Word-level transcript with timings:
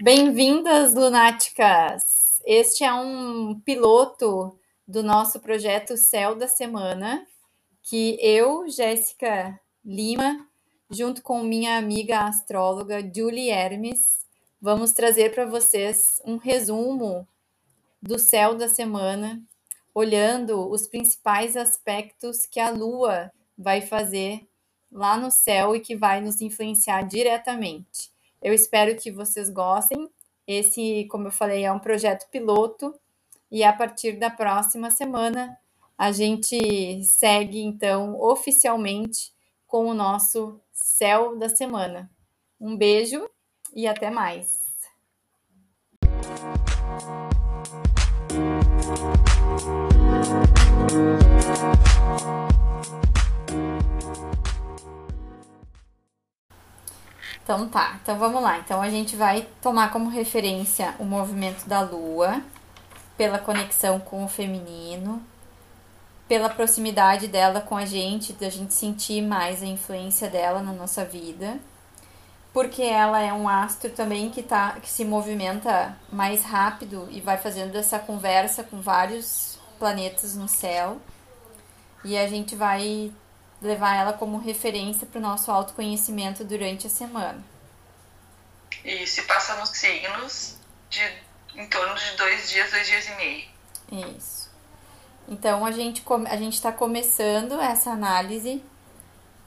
Bem-vindas, 0.00 0.94
lunáticas! 0.94 2.40
Este 2.46 2.84
é 2.84 2.92
um 2.94 3.58
piloto 3.58 4.56
do 4.86 5.02
nosso 5.02 5.40
projeto 5.40 5.96
Céu 5.96 6.36
da 6.36 6.46
Semana, 6.46 7.26
que 7.82 8.16
eu, 8.22 8.68
Jéssica 8.68 9.58
Lima, 9.84 10.46
junto 10.88 11.20
com 11.20 11.42
minha 11.42 11.76
amiga 11.76 12.20
astróloga 12.20 13.00
Julie 13.12 13.50
Hermes, 13.50 14.24
vamos 14.60 14.92
trazer 14.92 15.34
para 15.34 15.46
vocês 15.46 16.22
um 16.24 16.36
resumo 16.36 17.26
do 18.00 18.20
céu 18.20 18.54
da 18.54 18.68
semana, 18.68 19.42
olhando 19.92 20.70
os 20.70 20.86
principais 20.86 21.56
aspectos 21.56 22.46
que 22.46 22.60
a 22.60 22.70
Lua 22.70 23.32
vai 23.58 23.80
fazer 23.80 24.46
lá 24.92 25.16
no 25.16 25.32
céu 25.32 25.74
e 25.74 25.80
que 25.80 25.96
vai 25.96 26.20
nos 26.20 26.40
influenciar 26.40 27.02
diretamente. 27.02 28.16
Eu 28.42 28.54
espero 28.54 28.96
que 28.96 29.10
vocês 29.10 29.50
gostem. 29.50 30.08
Esse, 30.46 31.06
como 31.10 31.28
eu 31.28 31.32
falei, 31.32 31.64
é 31.64 31.72
um 31.72 31.78
projeto 31.78 32.28
piloto 32.30 32.94
e 33.50 33.64
a 33.64 33.72
partir 33.72 34.12
da 34.12 34.30
próxima 34.30 34.90
semana 34.90 35.58
a 35.96 36.12
gente 36.12 37.02
segue 37.04 37.60
então 37.60 38.20
oficialmente 38.20 39.32
com 39.66 39.86
o 39.86 39.94
nosso 39.94 40.60
céu 40.72 41.36
da 41.36 41.48
semana. 41.48 42.10
Um 42.60 42.76
beijo 42.76 43.28
e 43.74 43.86
até 43.86 44.10
mais. 44.10 44.68
Então 57.48 57.66
tá, 57.66 57.98
então 58.02 58.18
vamos 58.18 58.42
lá. 58.42 58.58
Então 58.58 58.82
a 58.82 58.90
gente 58.90 59.16
vai 59.16 59.48
tomar 59.62 59.90
como 59.90 60.10
referência 60.10 60.94
o 60.98 61.04
movimento 61.04 61.66
da 61.66 61.80
Lua, 61.80 62.42
pela 63.16 63.38
conexão 63.38 63.98
com 63.98 64.22
o 64.22 64.28
feminino, 64.28 65.22
pela 66.28 66.50
proximidade 66.50 67.26
dela 67.26 67.62
com 67.62 67.74
a 67.74 67.86
gente, 67.86 68.34
da 68.34 68.50
gente 68.50 68.74
sentir 68.74 69.22
mais 69.22 69.62
a 69.62 69.66
influência 69.66 70.28
dela 70.28 70.60
na 70.60 70.74
nossa 70.74 71.06
vida, 71.06 71.58
porque 72.52 72.82
ela 72.82 73.18
é 73.18 73.32
um 73.32 73.48
astro 73.48 73.88
também 73.92 74.28
que, 74.28 74.42
tá, 74.42 74.72
que 74.72 74.90
se 74.90 75.02
movimenta 75.02 75.96
mais 76.12 76.44
rápido 76.44 77.08
e 77.10 77.18
vai 77.18 77.38
fazendo 77.38 77.76
essa 77.76 77.98
conversa 77.98 78.62
com 78.62 78.78
vários 78.78 79.58
planetas 79.78 80.36
no 80.36 80.48
céu. 80.48 80.98
E 82.04 82.14
a 82.14 82.28
gente 82.28 82.54
vai 82.54 83.10
levar 83.60 83.96
ela 83.96 84.12
como 84.12 84.38
referência 84.38 85.06
para 85.06 85.18
o 85.18 85.22
nosso 85.22 85.50
autoconhecimento 85.50 86.44
durante 86.44 86.86
a 86.86 86.90
semana. 86.90 87.42
E 88.84 89.06
se 89.06 89.22
passa 89.22 89.56
nos 89.56 89.70
signos 89.70 90.56
de 90.88 91.00
em 91.56 91.66
torno 91.66 91.94
de 91.94 92.16
dois 92.16 92.48
dias, 92.48 92.70
dois 92.70 92.86
dias 92.86 93.06
e 93.08 93.14
meio. 93.16 93.48
Isso. 94.16 94.48
Então 95.26 95.66
a 95.66 95.72
gente 95.72 96.02
a 96.28 96.36
gente 96.36 96.54
está 96.54 96.72
começando 96.72 97.60
essa 97.60 97.90
análise 97.90 98.62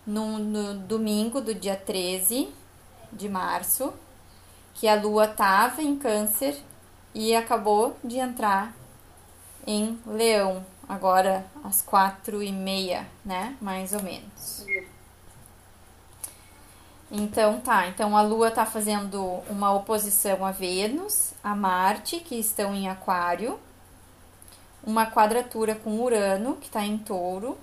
no, 0.06 0.38
no 0.38 0.74
domingo 0.74 1.40
do 1.40 1.56
dia 1.56 1.76
13 1.76 2.54
de 3.12 3.30
março, 3.30 3.94
que 4.74 4.88
a 4.88 4.96
Lua 4.96 5.26
estava 5.26 5.82
em 5.82 5.98
Câncer 5.98 6.58
e 7.14 7.36
acabou 7.36 7.98
de 8.04 8.18
entrar 8.18 8.74
em 9.66 10.00
Leão 10.06 10.66
agora 10.92 11.46
às 11.64 11.82
quatro 11.82 12.44
e 12.44 12.52
meia, 12.52 13.08
né? 13.24 13.56
Mais 13.62 13.94
ou 13.94 14.04
menos. 14.04 14.66
Então 17.10 17.62
tá, 17.62 17.88
então 17.88 18.16
a 18.16 18.22
Lua 18.22 18.52
tá 18.52 18.66
fazendo 18.66 19.22
uma 19.50 19.74
oposição 19.74 20.46
a 20.46 20.52
Vênus, 20.52 21.34
a 21.42 21.56
Marte, 21.56 22.20
que 22.20 22.36
estão 22.36 22.76
em 22.76 22.90
Aquário, 22.90 23.58
uma 24.84 25.06
quadratura 25.06 25.76
com 25.76 26.00
Urano, 26.02 26.58
que 26.58 26.68
está 26.68 26.84
em 26.84 26.98
Touro, 26.98 27.58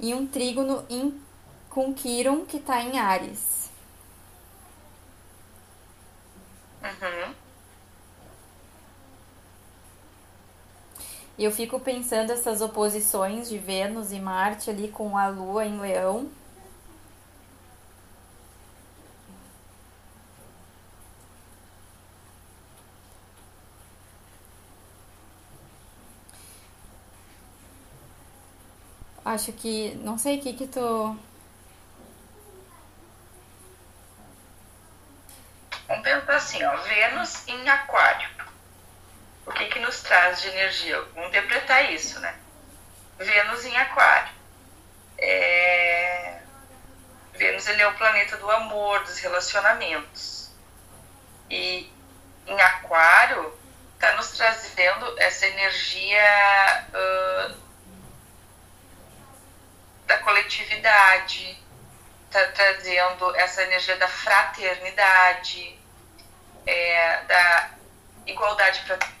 e 0.00 0.14
um 0.14 0.26
trígono 0.26 0.84
em, 0.88 1.20
com 1.68 1.92
Quiron, 1.92 2.46
que 2.46 2.56
está 2.56 2.80
em 2.80 2.98
Ares. 2.98 3.70
Uhum. 6.82 7.47
E 11.38 11.44
eu 11.44 11.52
fico 11.52 11.78
pensando 11.78 12.32
essas 12.32 12.60
oposições 12.60 13.48
de 13.48 13.58
Vênus 13.58 14.10
e 14.10 14.18
Marte 14.18 14.70
ali 14.70 14.88
com 14.88 15.16
a 15.16 15.28
Lua 15.28 15.64
em 15.64 15.78
Leão. 15.80 16.28
Acho 29.24 29.52
que. 29.52 29.94
Não 30.02 30.18
sei 30.18 30.38
o 30.38 30.42
que 30.42 30.54
que 30.54 30.66
tu. 30.66 31.16
Vamos 35.86 36.02
pensar 36.02 36.36
assim, 36.36 36.64
ó. 36.64 36.76
Vênus 36.78 37.46
em 37.46 37.68
Aquário 37.68 38.37
nos 39.88 40.02
traz 40.02 40.42
de 40.42 40.48
energia? 40.48 41.00
Vamos 41.14 41.30
interpretar 41.30 41.90
isso, 41.90 42.20
né? 42.20 42.34
Vênus 43.18 43.64
em 43.64 43.74
Aquário. 43.74 44.34
É... 45.16 46.40
Vênus 47.32 47.66
ele 47.66 47.80
é 47.80 47.88
o 47.88 47.94
planeta 47.94 48.36
do 48.36 48.50
amor, 48.50 49.02
dos 49.04 49.18
relacionamentos. 49.18 50.50
E 51.48 51.90
em 52.46 52.60
Aquário 52.60 53.58
está 53.94 54.14
nos 54.16 54.32
trazendo 54.32 55.18
essa 55.18 55.46
energia 55.46 56.86
uh, 56.90 57.56
da 60.04 60.18
coletividade, 60.18 61.58
está 62.26 62.46
trazendo 62.48 63.34
essa 63.36 63.62
energia 63.62 63.96
da 63.96 64.06
fraternidade, 64.06 65.80
é, 66.66 67.22
da 67.22 67.70
igualdade 68.26 68.82
para 68.82 69.17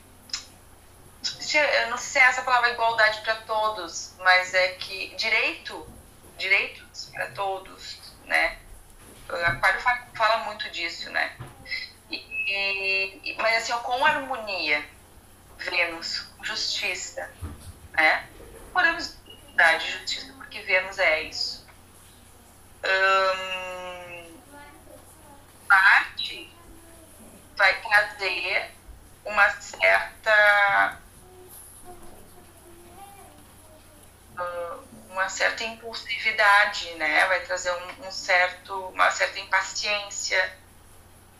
eu 1.56 1.90
não 1.90 1.96
sei 1.96 2.08
se 2.08 2.18
é 2.18 2.22
essa 2.28 2.42
palavra 2.42 2.70
igualdade 2.70 3.20
para 3.22 3.36
todos, 3.36 4.14
mas 4.18 4.52
é 4.52 4.72
que 4.72 5.14
direito, 5.16 5.88
direitos 6.36 7.10
para 7.12 7.28
todos, 7.28 7.98
né? 8.24 8.58
Aquário 9.28 9.80
fala, 9.80 10.06
fala 10.14 10.44
muito 10.44 10.68
disso, 10.70 11.10
né? 11.10 11.36
E, 12.10 13.20
e, 13.24 13.36
mas 13.38 13.56
assim, 13.62 13.82
com 13.82 14.04
harmonia, 14.04 14.84
Vênus, 15.58 16.26
justiça, 16.42 17.30
né? 17.92 18.26
Podemos 18.72 19.16
dar 19.54 19.78
justiça, 19.80 20.32
porque 20.34 20.60
Vênus 20.60 20.98
é 20.98 21.22
isso. 21.22 21.66
Hum, 22.84 24.40
Marte 25.68 26.52
vai 27.56 27.80
trazer 27.80 28.70
uma 29.24 29.50
certa 29.60 30.98
uma 35.10 35.28
certa 35.28 35.64
impulsividade, 35.64 36.94
né? 36.94 37.26
Vai 37.26 37.40
trazer 37.40 37.72
um, 37.72 38.06
um 38.06 38.12
certo, 38.12 38.72
uma 38.88 39.10
certa 39.10 39.38
impaciência, 39.40 40.56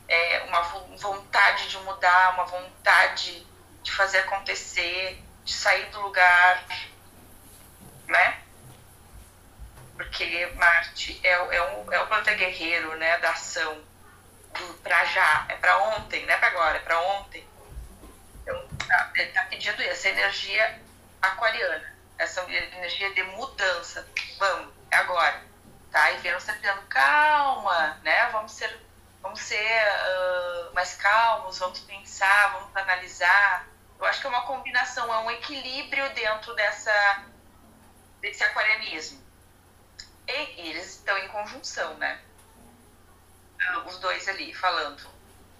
é, 0.07 0.43
uma 0.43 0.61
vontade 0.97 1.69
de 1.69 1.77
mudar, 1.79 2.33
uma 2.33 2.45
vontade 2.45 3.45
de 3.81 3.91
fazer 3.91 4.19
acontecer, 4.19 5.23
de 5.45 5.53
sair 5.53 5.85
do 5.91 6.01
lugar, 6.01 6.65
né? 8.07 8.39
Porque 9.95 10.45
Marte 10.55 11.19
é, 11.23 11.31
é, 11.31 11.61
o, 11.61 11.93
é 11.93 12.01
o 12.01 12.07
planeta 12.07 12.33
guerreiro, 12.33 12.95
né? 12.97 13.17
Da 13.19 13.31
ação, 13.31 13.81
do 14.53 14.73
pra 14.83 15.05
já, 15.05 15.45
é 15.47 15.55
para 15.55 15.77
ontem, 15.95 16.25
não 16.25 16.33
é 16.33 16.37
para 16.37 16.47
agora, 16.47 16.77
é 16.77 16.81
para 16.81 16.99
ontem. 16.99 17.47
Então, 18.41 18.67
tá, 18.87 19.11
ele 19.15 19.31
tá 19.31 19.43
pedindo 19.43 19.81
essa 19.83 20.09
energia 20.09 20.81
aquariana 21.21 21.98
essa 22.19 22.41
energia 22.51 23.11
de 23.13 23.23
mudança. 23.23 24.07
Vamos, 24.37 24.73
é 24.91 24.97
agora. 24.97 25.41
Tá? 25.89 26.11
E 26.11 26.17
Vênus 26.17 26.43
está 26.43 26.53
dizendo, 26.53 26.81
calma, 26.83 27.99
né? 28.03 28.29
Vamos 28.29 28.51
ser, 28.51 28.79
vamos 29.21 29.39
ser 29.39 29.55
uh, 29.55 30.73
mais 30.75 30.93
calmos, 30.95 31.57
vamos 31.57 31.79
pensar, 31.79 32.53
vamos 32.53 32.75
analisar. 32.75 33.67
Eu 33.97 34.05
acho 34.05 34.21
que 34.21 34.27
é 34.27 34.29
uma 34.29 34.45
combinação, 34.45 35.11
é 35.11 35.17
um 35.19 35.31
equilíbrio 35.31 36.07
dentro 36.13 36.53
dessa, 36.55 37.25
desse 38.21 38.43
aquarianismo. 38.43 39.23
E, 40.27 40.61
e 40.61 40.69
eles 40.69 40.97
estão 40.97 41.17
em 41.17 41.27
conjunção, 41.29 41.95
né? 41.95 42.21
Os 43.87 43.97
dois 43.97 44.27
ali 44.27 44.53
falando. 44.53 45.09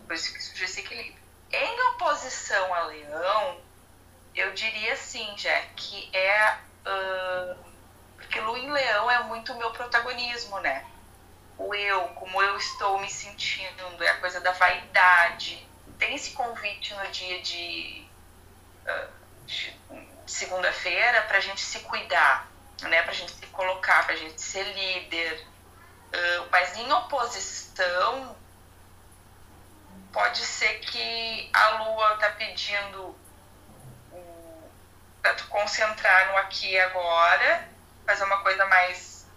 Por 0.06 0.14
isso 0.14 0.34
que 0.34 0.44
surge 0.44 0.66
esse 0.66 0.82
equilíbrio. 0.82 1.20
Em 1.52 1.82
oposição 1.90 2.74
a 2.74 2.84
Leão, 2.84 3.62
eu 4.36 4.54
diria 4.54 4.96
sim, 4.96 5.28
já 5.38 5.62
que 5.76 6.10
é. 6.16 6.58
Uh, 6.86 7.70
porque 8.16 8.40
Lu 8.40 8.58
em 8.58 8.72
Leão 8.72 9.10
é 9.10 9.24
muito 9.24 9.54
o 9.54 9.58
meu 9.58 9.72
protagonismo, 9.72 10.60
né? 10.60 10.86
O 11.58 11.74
eu, 11.74 12.08
como 12.10 12.42
eu 12.42 12.58
estou 12.58 13.00
me 13.00 13.10
sentindo, 13.10 14.04
é 14.04 14.10
a 14.10 14.18
coisa 14.20 14.40
da 14.40 14.52
vaidade, 14.52 15.68
tem 15.98 16.16
esse 16.16 16.32
convite 16.32 16.94
no 16.94 17.08
dia 17.12 17.42
de, 17.42 18.08
uh, 18.86 19.46
de 19.46 19.78
segunda-feira 20.26 21.24
para 21.24 21.38
a 21.38 21.42
gente 21.42 21.62
se 21.62 21.80
cuidar, 21.80 22.50
né? 22.84 23.02
Para 23.02 23.12
a 23.12 23.16
gente 23.16 23.34
se 23.34 23.46
colocar, 23.48 24.06
para 24.06 24.14
a 24.14 24.18
gente 24.18 24.42
ser 24.42 24.64
líder. 24.64 25.46
Uh, 26.14 26.48
mas 26.52 26.78
em 26.78 26.92
oposição, 26.92 28.36
pode 30.12 30.40
ser 30.40 30.80
que 30.80 31.50
a 31.54 31.84
Lua 31.84 32.18
tá 32.18 32.30
pedindo 32.32 33.16
tu 35.34 35.48
concentrar 35.48 36.32
no 36.32 36.38
aqui 36.38 36.72
e 36.72 36.80
agora, 36.80 37.68
fazer 38.06 38.24
uma 38.24 38.42
coisa 38.42 38.66
mais 38.66 39.28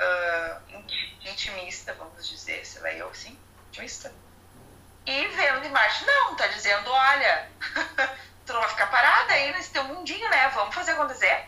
uh, 0.00 0.84
intimista, 1.22 1.94
vamos 1.94 2.28
dizer, 2.28 2.64
sei 2.64 2.82
lá, 2.82 2.92
eu 2.92 3.08
assim, 3.08 3.38
intimista. 3.68 4.12
E 5.06 5.26
vendo 5.28 5.70
Marte, 5.70 6.04
não, 6.04 6.36
tá 6.36 6.46
dizendo, 6.48 6.90
olha, 6.90 7.50
tu 8.46 8.52
não 8.52 8.60
vai 8.60 8.68
ficar 8.70 8.86
parada 8.88 9.32
aí 9.32 9.52
nesse 9.52 9.70
teu 9.70 9.84
mundinho, 9.84 10.28
né? 10.28 10.48
Vamos 10.48 10.74
fazer 10.74 10.92
acontecer. 10.92 11.46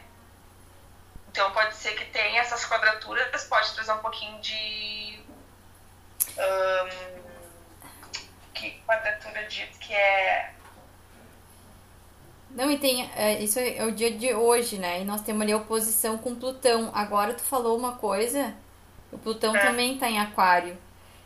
Então 1.29 1.51
pode 1.53 1.75
ser 1.75 1.93
que 1.95 2.05
tenha 2.07 2.43
essas 2.43 2.65
quadraturas, 2.67 3.45
pode 3.45 3.73
trazer 3.75 3.93
um 3.93 3.99
pouquinho 3.99 4.41
de. 4.41 5.25
Um, 6.37 7.23
que 8.53 8.83
quadratura 8.87 9.45
diz 9.47 9.77
que 9.79 9.95
é. 9.95 10.55
Não, 12.55 12.71
e 12.71 12.79
tem. 12.79 13.11
É, 13.17 13.41
isso 13.43 13.59
é 13.59 13.83
o 13.85 13.93
dia 13.93 14.11
de 14.11 14.35
hoje, 14.35 14.79
né? 14.79 15.01
E 15.01 15.05
nós 15.05 15.23
temos 15.23 15.43
ali 15.43 15.53
a 15.53 15.57
oposição 15.57 16.19
com 16.19 16.35
Plutão. 16.35 16.91
Agora 16.95 17.35
tu 17.35 17.43
falou 17.43 17.77
uma 17.79 17.93
coisa. 17.93 18.55
O 19.11 19.19
Plutão 19.19 19.57
é. 19.57 19.61
também 19.61 19.99
tá 19.99 20.09
em 20.09 20.21
Aquário. 20.21 20.77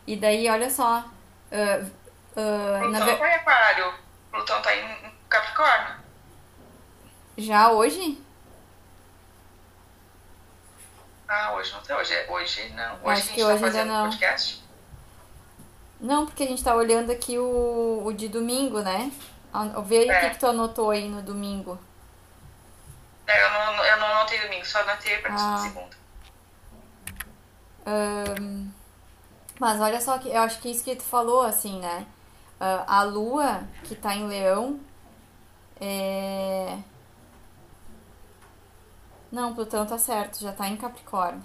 E 0.06 0.16
daí, 0.16 0.48
olha 0.48 0.70
só. 0.70 1.04
Uh, 1.50 1.84
uh, 1.84 2.80
Plutão 2.80 2.90
na... 2.90 3.16
tá 3.16 3.28
em 3.28 3.34
Aquário. 3.34 3.94
Plutão 4.30 4.62
tá 4.62 4.76
em 4.76 5.12
Capricórnio. 5.28 5.96
Já 7.36 7.70
hoje? 7.70 8.18
Ah, 11.28 11.54
hoje 11.54 11.72
não 11.72 11.80
tem. 11.80 11.96
Hoje, 11.96 12.14
hoje 12.28 12.68
não. 12.70 12.94
Hoje 12.94 13.02
Acho 13.04 13.10
a 13.10 13.14
gente 13.16 13.34
que 13.34 13.40
tá 13.40 13.48
hoje 13.48 13.58
fazendo 13.58 13.88
não. 13.88 14.04
podcast. 14.04 14.64
Não, 16.00 16.26
porque 16.26 16.42
a 16.44 16.46
gente 16.46 16.62
tá 16.62 16.74
olhando 16.74 17.10
aqui 17.10 17.36
o, 17.38 18.02
o 18.04 18.12
de 18.12 18.28
domingo, 18.28 18.80
né? 18.80 19.10
Vê 19.84 19.98
aí 19.98 20.08
é. 20.08 20.18
o 20.18 20.20
que, 20.20 20.30
que 20.30 20.38
tu 20.38 20.46
anotou 20.46 20.90
aí 20.90 21.08
no 21.08 21.22
domingo. 21.22 21.78
É, 23.26 23.44
eu 23.44 23.50
não, 23.50 23.84
eu 23.84 23.96
não 23.98 24.06
anotei 24.06 24.40
domingo, 24.40 24.64
só 24.64 24.80
anotei 24.80 25.16
a 25.16 25.22
partir 25.22 25.42
ah. 25.42 25.54
de 25.54 25.62
segunda. 25.62 25.96
Um, 27.86 28.70
mas 29.58 29.80
olha 29.80 30.00
só, 30.00 30.18
que 30.18 30.28
eu 30.28 30.40
acho 30.40 30.60
que 30.60 30.70
isso 30.70 30.84
que 30.84 30.96
tu 30.96 31.02
falou, 31.02 31.42
assim, 31.42 31.80
né? 31.80 32.06
Uh, 32.60 32.84
a 32.86 33.02
lua, 33.02 33.62
que 33.84 33.94
tá 33.94 34.14
em 34.14 34.26
leão, 34.26 34.80
é... 35.80 36.78
Não, 39.30 39.54
Plutão 39.54 39.86
tá 39.86 39.98
certo, 39.98 40.40
já 40.40 40.52
tá 40.52 40.68
em 40.68 40.76
Capricórnio. 40.76 41.42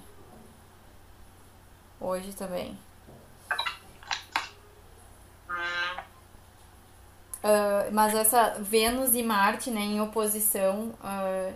Hoje 2.00 2.34
também. 2.34 2.78
Uh, 7.44 7.92
mas 7.92 8.14
essa 8.14 8.56
Vênus 8.60 9.16
e 9.16 9.24
Marte, 9.24 9.72
né, 9.72 9.82
em 9.82 10.00
oposição, 10.00 10.94
uh, 11.04 11.54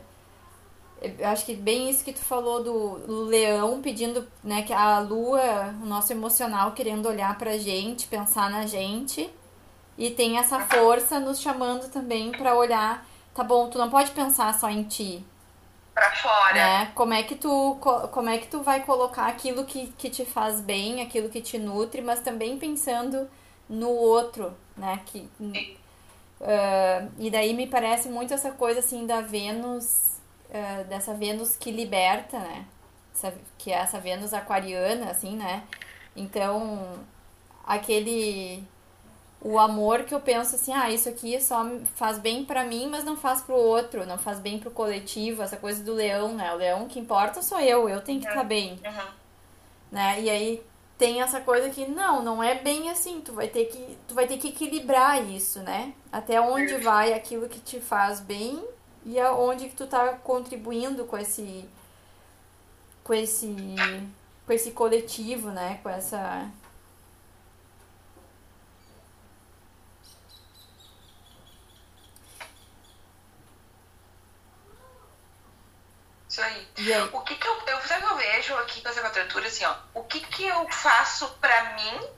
eu 1.01 1.27
acho 1.27 1.45
que 1.45 1.55
bem 1.55 1.89
isso 1.89 2.03
que 2.03 2.13
tu 2.13 2.21
falou 2.21 2.63
do, 2.63 3.25
leão 3.27 3.81
pedindo, 3.81 4.27
né, 4.43 4.63
que 4.63 4.73
a 4.73 4.99
lua, 4.99 5.75
o 5.83 5.85
nosso 5.85 6.11
emocional 6.11 6.71
querendo 6.71 7.07
olhar 7.07 7.37
pra 7.37 7.57
gente, 7.57 8.07
pensar 8.07 8.49
na 8.49 8.65
gente, 8.65 9.29
e 9.97 10.09
tem 10.09 10.37
essa 10.39 10.59
força 10.61 11.19
nos 11.19 11.39
chamando 11.39 11.89
também 11.91 12.31
para 12.31 12.55
olhar, 12.55 13.05
tá 13.33 13.43
bom, 13.43 13.69
tu 13.69 13.77
não 13.77 13.89
pode 13.89 14.11
pensar 14.11 14.53
só 14.53 14.69
em 14.69 14.83
ti. 14.83 15.23
Pra 15.93 16.11
fora. 16.11 16.53
Né? 16.53 16.91
Como 16.93 17.13
é 17.13 17.23
que 17.23 17.35
tu 17.35 17.77
como 18.11 18.29
é 18.29 18.37
que 18.37 18.47
tu 18.47 18.61
vai 18.61 18.83
colocar 18.83 19.27
aquilo 19.27 19.63
que, 19.63 19.87
que 19.97 20.09
te 20.09 20.25
faz 20.25 20.59
bem, 20.59 21.01
aquilo 21.01 21.29
que 21.29 21.39
te 21.39 21.57
nutre, 21.57 22.01
mas 22.01 22.19
também 22.19 22.57
pensando 22.57 23.29
no 23.69 23.89
outro, 23.89 24.53
né? 24.75 25.01
Que, 25.05 25.29
uh, 25.39 27.11
e 27.17 27.29
daí 27.29 27.53
me 27.53 27.67
parece 27.67 28.09
muito 28.09 28.33
essa 28.33 28.51
coisa 28.51 28.79
assim 28.79 29.05
da 29.05 29.21
Vênus, 29.21 30.19
uh, 30.49 30.83
dessa 30.85 31.13
Vênus 31.13 31.55
que 31.55 31.71
liberta, 31.71 32.39
né? 32.39 32.65
Essa, 33.13 33.33
que 33.57 33.71
é 33.71 33.75
essa 33.75 33.99
Vênus 33.99 34.33
aquariana, 34.33 35.11
assim, 35.11 35.35
né? 35.35 35.63
Então, 36.15 36.99
aquele 37.65 38.63
o 39.45 39.59
amor 39.59 40.05
que 40.05 40.15
eu 40.15 40.19
penso 40.19 40.55
assim, 40.55 40.73
ah, 40.73 40.89
isso 40.89 41.07
aqui 41.07 41.39
só 41.39 41.63
faz 41.93 42.17
bem 42.17 42.43
para 42.43 42.63
mim, 42.63 42.87
mas 42.89 43.03
não 43.03 43.15
faz 43.15 43.43
pro 43.43 43.55
outro, 43.55 44.03
não 44.03 44.17
faz 44.17 44.39
bem 44.39 44.57
pro 44.57 44.71
coletivo, 44.71 45.43
essa 45.43 45.55
coisa 45.55 45.83
do 45.83 45.93
leão, 45.93 46.33
né? 46.33 46.51
O 46.51 46.57
leão 46.57 46.87
que 46.87 46.99
importa 46.99 47.43
sou 47.43 47.59
eu, 47.59 47.87
eu 47.87 48.01
tenho 48.01 48.19
que 48.19 48.27
estar 48.27 48.41
tá 48.41 48.43
bem. 48.43 48.79
Uhum. 48.83 49.11
Né? 49.91 50.21
E 50.21 50.29
aí 50.31 50.63
tem 50.97 51.21
essa 51.21 51.41
coisa 51.41 51.69
que 51.69 51.85
não, 51.85 52.23
não 52.23 52.41
é 52.41 52.55
bem 52.55 52.89
assim, 52.89 53.21
tu 53.21 53.33
vai 53.33 53.47
ter 53.47 53.65
que 53.65 53.97
tu 54.07 54.15
vai 54.15 54.27
ter 54.27 54.37
que 54.37 54.49
equilibrar 54.49 55.23
isso, 55.29 55.59
né? 55.59 55.93
Até 56.11 56.39
onde 56.39 56.77
vai 56.77 57.13
aquilo 57.13 57.49
que 57.49 57.59
te 57.59 57.79
faz 57.79 58.19
bem 58.19 58.63
e 59.05 59.19
aonde 59.19 59.67
que 59.67 59.75
tu 59.75 59.87
tá 59.87 60.13
contribuindo 60.13 61.03
com 61.05 61.17
esse 61.17 61.65
com 63.03 63.13
esse 63.13 63.55
com 64.45 64.53
esse 64.53 64.71
coletivo, 64.71 65.49
né? 65.51 65.79
Com 65.83 65.89
essa 65.89 66.49
Isso 76.35 76.41
aí. 76.41 76.67
aí? 76.77 77.09
O 77.13 77.21
que 77.21 77.35
que 77.35 77.47
eu, 77.47 77.61
eu, 77.65 77.81
sabe 77.83 78.05
que 78.05 78.11
eu 78.11 78.17
vejo 78.17 78.55
aqui 78.57 78.81
com 78.81 78.89
essa 78.89 79.01
quadratura, 79.01 79.47
assim, 79.47 79.63
ó, 79.63 79.73
o 79.93 80.03
que 80.03 80.19
que 80.19 80.45
eu 80.45 80.69
faço 80.69 81.29
pra 81.39 81.75
mim 81.75 82.09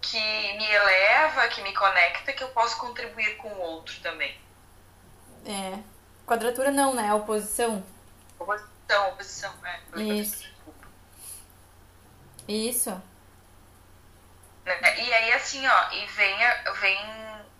que 0.00 0.18
me 0.18 0.68
eleva, 0.68 1.46
que 1.46 1.62
me 1.62 1.72
conecta, 1.72 2.32
que 2.32 2.42
eu 2.42 2.48
posso 2.48 2.76
contribuir 2.78 3.36
com 3.36 3.48
o 3.48 3.60
outro 3.60 4.00
também? 4.00 4.36
É. 5.46 5.78
Quadratura 6.26 6.72
não, 6.72 6.92
né? 6.92 7.14
Oposição. 7.14 7.84
Oposição, 8.36 9.08
oposição, 9.10 9.54
é. 9.64 10.00
Isso. 10.02 10.50
Isso. 12.48 13.02
Né? 14.64 15.04
E 15.04 15.14
aí, 15.14 15.32
assim, 15.34 15.64
ó, 15.68 15.92
e 15.92 16.06
vem, 16.06 16.36
vem 16.80 16.98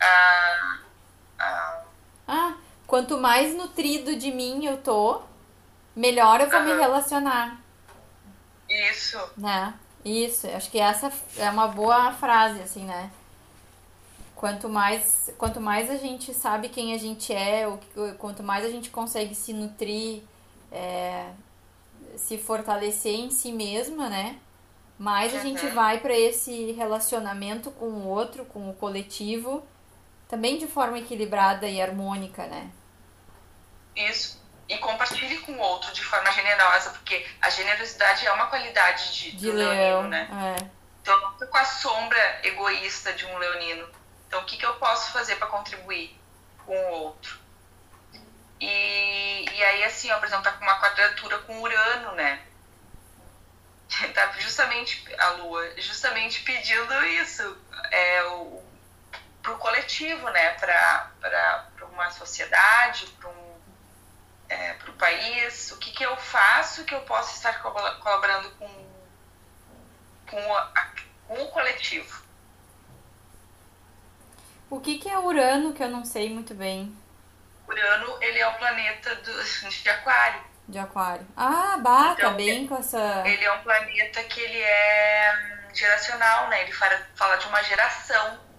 a, 0.01 0.81
a... 1.39 1.85
Ah, 2.27 2.55
Quanto 2.91 3.19
mais 3.19 3.55
nutrido 3.55 4.17
de 4.17 4.33
mim 4.33 4.67
eu 4.67 4.77
tô, 4.79 5.23
melhor 5.95 6.41
eu 6.41 6.51
vou 6.51 6.59
uhum. 6.59 6.67
me 6.67 6.73
relacionar. 6.73 7.63
Isso. 8.69 9.17
Né? 9.37 9.73
Isso, 10.05 10.49
acho 10.49 10.69
que 10.69 10.81
essa 10.81 11.13
é 11.37 11.49
uma 11.51 11.69
boa 11.69 12.11
frase, 12.15 12.61
assim, 12.61 12.85
né? 12.85 13.13
Quanto 14.35 14.69
mais, 14.69 15.33
quanto 15.39 15.61
mais 15.61 15.89
a 15.89 15.99
gente 15.99 16.35
sabe 16.35 16.69
quem 16.69 16.93
a 16.93 16.99
gente 16.99 17.33
é, 17.33 17.69
o, 17.69 17.79
quanto 18.19 18.43
mais 18.43 18.65
a 18.65 18.69
gente 18.69 18.91
consegue 18.91 19.37
se 19.37 19.53
nutrir, 19.53 20.25
é, 20.73 21.31
se 22.17 22.39
fortalecer 22.39 23.15
em 23.15 23.31
si 23.31 23.53
mesma, 23.53 24.09
né? 24.09 24.37
Mais 24.99 25.33
a 25.33 25.37
uhum. 25.37 25.43
gente 25.45 25.65
vai 25.69 26.01
para 26.01 26.19
esse 26.19 26.73
relacionamento 26.73 27.71
com 27.71 27.87
o 27.87 28.09
outro, 28.09 28.45
com 28.47 28.69
o 28.69 28.75
coletivo, 28.75 29.63
também 30.27 30.59
de 30.59 30.67
forma 30.67 30.99
equilibrada 30.99 31.69
e 31.69 31.81
harmônica, 31.81 32.45
né? 32.49 32.69
Isso. 33.95 34.41
E 34.69 34.79
compartilhe 34.79 35.39
com 35.39 35.53
o 35.53 35.59
outro 35.59 35.93
de 35.93 36.05
forma 36.05 36.31
generosa, 36.31 36.91
porque 36.91 37.27
a 37.41 37.51
generosidade 37.51 38.27
é 38.27 38.33
uma 38.33 38.47
qualidade 38.47 39.13
de, 39.13 39.33
de 39.33 39.51
leão, 39.51 39.69
leonino, 39.69 40.09
né? 40.09 40.29
É. 40.59 40.71
Então, 41.03 41.21
eu 41.21 41.31
tô 41.33 41.47
com 41.47 41.57
a 41.57 41.65
sombra 41.65 42.41
egoísta 42.45 43.13
de 43.13 43.27
um 43.27 43.37
leonino. 43.37 43.89
Então, 44.29 44.41
o 44.41 44.45
que, 44.45 44.57
que 44.57 44.65
eu 44.65 44.75
posso 44.75 45.11
fazer 45.13 45.37
para 45.37 45.49
contribuir 45.49 46.17
com 46.65 46.73
o 46.73 46.91
outro? 46.93 47.41
E, 48.61 49.45
e 49.51 49.65
aí, 49.65 49.85
assim, 49.85 50.11
ó, 50.13 50.19
por 50.19 50.27
exemplo, 50.27 50.45
tá 50.45 50.53
com 50.53 50.63
uma 50.63 50.79
quadratura 50.79 51.39
com 51.39 51.61
Urano, 51.61 52.13
né? 52.13 52.41
Tá 54.15 54.33
justamente 54.39 55.05
a 55.19 55.31
Lua, 55.31 55.69
justamente 55.79 56.43
pedindo 56.43 57.05
isso, 57.07 57.59
é, 57.91 58.23
o, 58.25 58.63
pro 59.43 59.59
coletivo, 59.59 60.29
né? 60.31 60.51
Para 60.51 61.67
uma 61.93 62.11
sociedade, 62.13 63.07
para 63.19 63.29
um 63.31 63.50
é, 64.51 64.75
para 64.75 64.91
o 64.91 64.95
país? 64.95 65.71
O 65.71 65.79
que, 65.79 65.93
que 65.93 66.05
eu 66.05 66.17
faço 66.17 66.85
que 66.85 66.95
eu 66.95 67.01
posso 67.03 67.37
estar 67.37 67.63
colaborando 67.63 68.51
com, 68.51 68.69
com, 70.29 70.57
a, 70.57 70.91
com 71.27 71.35
o 71.43 71.49
coletivo? 71.49 72.21
O 74.69 74.81
que, 74.81 74.99
que 74.99 75.09
é 75.09 75.19
Urano, 75.19 75.73
que 75.73 75.83
eu 75.83 75.89
não 75.89 76.05
sei 76.05 76.29
muito 76.31 76.53
bem? 76.53 76.95
Urano, 77.67 78.19
ele 78.21 78.39
é 78.39 78.49
o 78.49 78.55
planeta 78.55 79.15
do, 79.17 79.45
de 79.71 79.89
Aquário. 79.89 80.41
De 80.69 80.79
Aquário. 80.79 81.27
Ah, 81.37 81.77
bata 81.79 82.21
então, 82.21 82.35
bem 82.35 82.67
com 82.67 82.77
essa... 82.77 83.23
Ele 83.27 83.45
é 83.45 83.53
um 83.53 83.63
planeta 83.63 84.23
que 84.25 84.41
ele 84.41 84.61
é 84.61 85.33
hum, 85.35 85.75
geracional, 85.75 86.49
né? 86.49 86.63
Ele 86.63 86.73
fala, 86.73 87.01
fala 87.15 87.37
de 87.37 87.47
uma 87.47 87.63
geração. 87.63 88.50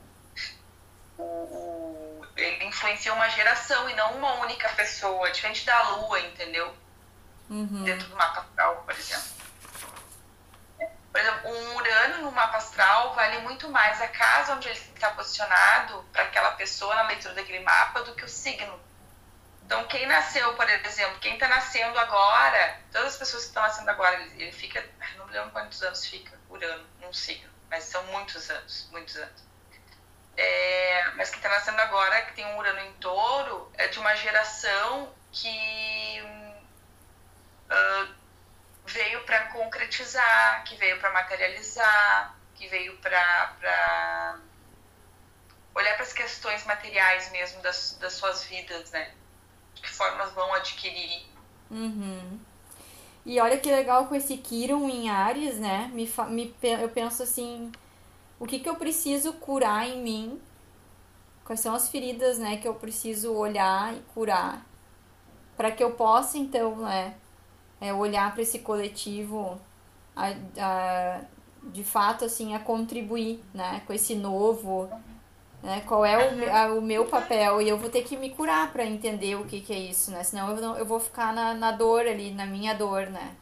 Ele 2.43 2.65
influencia 2.65 3.13
uma 3.13 3.29
geração 3.29 3.89
e 3.89 3.93
não 3.95 4.17
uma 4.17 4.33
única 4.35 4.69
pessoa, 4.69 5.31
diferente 5.31 5.65
da 5.65 5.81
Lua, 5.89 6.19
entendeu? 6.19 6.75
Uhum. 7.49 7.83
Dentro 7.83 8.07
do 8.07 8.15
mapa 8.15 8.41
astral, 8.41 8.83
por 8.85 8.93
exemplo. 8.93 9.41
Por 11.11 11.19
exemplo, 11.19 11.49
um 11.49 11.75
Urano 11.75 12.23
no 12.23 12.31
mapa 12.31 12.57
astral 12.57 13.13
vale 13.13 13.39
muito 13.39 13.69
mais 13.69 14.01
a 14.01 14.07
casa 14.07 14.55
onde 14.55 14.69
ele 14.69 14.79
está 14.79 15.11
posicionado 15.11 16.05
para 16.13 16.23
aquela 16.23 16.51
pessoa 16.51 16.95
na 16.95 17.03
leitura 17.03 17.33
daquele 17.33 17.59
mapa 17.59 18.01
do 18.03 18.15
que 18.15 18.23
o 18.23 18.29
signo. 18.29 18.79
Então, 19.65 19.85
quem 19.87 20.05
nasceu, 20.05 20.53
por 20.55 20.69
exemplo, 20.69 21.19
quem 21.19 21.33
está 21.33 21.47
nascendo 21.47 21.97
agora, 21.99 22.79
todas 22.91 23.13
as 23.13 23.17
pessoas 23.17 23.43
que 23.43 23.49
estão 23.49 23.63
nascendo 23.63 23.89
agora, 23.89 24.21
ele, 24.21 24.43
ele 24.43 24.51
fica, 24.51 24.83
não 25.17 25.25
me 25.25 25.33
lembro 25.33 25.51
quantos 25.51 25.81
anos 25.81 26.05
fica 26.05 26.37
Urano 26.49 26.85
num 27.01 27.13
signo, 27.13 27.49
mas 27.69 27.83
são 27.83 28.03
muitos 28.05 28.49
anos, 28.49 28.87
muitos 28.91 29.15
anos. 29.17 29.50
É, 30.43 31.11
mas 31.17 31.29
que 31.29 31.37
está 31.37 31.49
nascendo 31.49 31.79
agora, 31.81 32.19
que 32.23 32.33
tem 32.33 32.43
um 32.47 32.57
Urano 32.57 32.79
em 32.79 32.93
touro, 32.93 33.71
é 33.75 33.87
de 33.89 33.99
uma 33.99 34.15
geração 34.15 35.13
que 35.31 36.19
uh, 37.69 38.13
veio 38.87 39.23
para 39.23 39.49
concretizar, 39.49 40.63
que 40.63 40.75
veio 40.77 40.99
para 40.99 41.11
materializar, 41.11 42.35
que 42.55 42.67
veio 42.69 42.97
para 42.97 44.39
olhar 45.75 45.93
para 45.93 46.03
as 46.03 46.13
questões 46.13 46.65
materiais 46.65 47.31
mesmo 47.31 47.61
das, 47.61 47.97
das 48.01 48.13
suas 48.13 48.43
vidas, 48.45 48.89
né? 48.89 49.13
De 49.75 49.83
que 49.83 49.89
formas 49.89 50.31
vão 50.31 50.51
adquirir. 50.55 51.23
Uhum. 51.69 52.39
E 53.23 53.39
olha 53.39 53.59
que 53.59 53.69
legal 53.69 54.07
com 54.07 54.15
esse 54.15 54.37
Kiron 54.37 54.89
em 54.89 55.07
Ares, 55.07 55.59
né? 55.59 55.91
Me, 55.93 56.11
me, 56.29 56.55
eu 56.63 56.89
penso 56.89 57.21
assim, 57.21 57.71
o 58.41 58.47
que, 58.47 58.57
que 58.57 58.67
eu 58.67 58.75
preciso 58.75 59.33
curar 59.33 59.87
em 59.87 60.01
mim? 60.01 60.41
Quais 61.45 61.59
são 61.59 61.75
as 61.75 61.89
feridas, 61.89 62.39
né, 62.39 62.57
que 62.57 62.67
eu 62.67 62.73
preciso 62.73 63.33
olhar 63.35 63.93
e 63.93 63.99
curar? 64.15 64.65
Para 65.55 65.71
que 65.71 65.83
eu 65.83 65.91
possa, 65.91 66.39
então, 66.39 66.77
né, 66.77 67.13
é, 67.79 67.93
olhar 67.93 68.33
para 68.33 68.41
esse 68.41 68.57
coletivo 68.57 69.61
a, 70.15 70.29
a, 70.57 71.21
de 71.65 71.83
fato 71.83 72.25
assim 72.25 72.55
a 72.55 72.59
contribuir 72.59 73.43
né 73.53 73.83
com 73.85 73.93
esse 73.93 74.15
novo 74.15 74.89
né? 75.61 75.83
Qual 75.85 76.03
é 76.03 76.17
o, 76.17 76.55
a, 76.55 76.73
o 76.73 76.81
meu 76.81 77.05
papel? 77.05 77.61
E 77.61 77.69
eu 77.69 77.77
vou 77.77 77.87
ter 77.87 78.03
que 78.03 78.17
me 78.17 78.31
curar 78.31 78.71
para 78.71 78.83
entender 78.83 79.35
o 79.35 79.45
que, 79.45 79.61
que 79.61 79.71
é 79.71 79.77
isso 79.77 80.09
né? 80.09 80.23
Senão 80.23 80.49
eu, 80.49 80.55
não, 80.55 80.77
eu 80.77 80.85
vou 80.85 80.99
ficar 80.99 81.31
na, 81.31 81.53
na 81.53 81.71
dor 81.71 82.07
ali 82.07 82.31
na 82.31 82.47
minha 82.47 82.73
dor 82.73 83.07
né? 83.07 83.35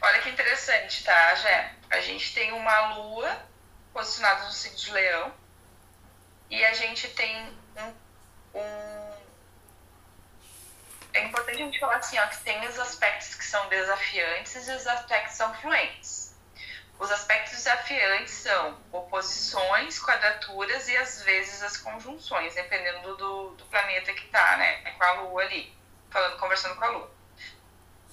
Olha 0.00 0.20
que 0.20 0.30
interessante 0.30 1.04
tá 1.04 1.34
Jé? 1.34 1.74
A 1.90 2.00
gente 2.00 2.32
tem 2.34 2.52
uma 2.52 2.94
lua 2.94 3.51
posicionada 3.92 4.44
no 4.44 4.52
signo 4.52 4.76
de 4.76 4.92
leão 4.92 5.34
e 6.50 6.64
a 6.64 6.72
gente 6.74 7.08
tem 7.08 7.56
um, 7.76 8.58
um 8.58 9.12
é 11.14 11.24
importante 11.24 11.60
a 11.60 11.64
gente 11.64 11.78
falar 11.78 11.96
assim, 11.96 12.18
ó, 12.18 12.26
que 12.26 12.38
tem 12.38 12.66
os 12.66 12.78
aspectos 12.78 13.34
que 13.34 13.44
são 13.44 13.68
desafiantes 13.68 14.66
e 14.66 14.72
os 14.72 14.86
aspectos 14.86 15.36
são 15.36 15.54
fluentes. 15.56 16.34
Os 16.98 17.10
aspectos 17.10 17.54
desafiantes 17.54 18.32
são 18.32 18.78
oposições, 18.92 19.98
quadraturas 19.98 20.88
e 20.88 20.96
às 20.96 21.22
vezes 21.22 21.62
as 21.62 21.76
conjunções, 21.76 22.54
dependendo 22.54 23.16
do, 23.16 23.50
do 23.50 23.64
planeta 23.66 24.12
que 24.14 24.26
tá, 24.28 24.56
né? 24.56 24.90
Com 24.92 25.04
a 25.04 25.12
Lua 25.20 25.42
ali, 25.42 25.74
falando, 26.10 26.38
conversando 26.38 26.76
com 26.76 26.84
a 26.84 26.88
Lua. 26.88 27.10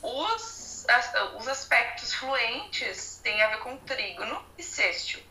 Os, 0.01 0.85
as, 0.89 1.13
os 1.35 1.47
aspectos 1.47 2.13
fluentes 2.13 3.19
têm 3.23 3.41
a 3.43 3.49
ver 3.49 3.59
com 3.59 3.77
trígono 3.77 4.43
e 4.57 4.63
sextil. 4.63 5.21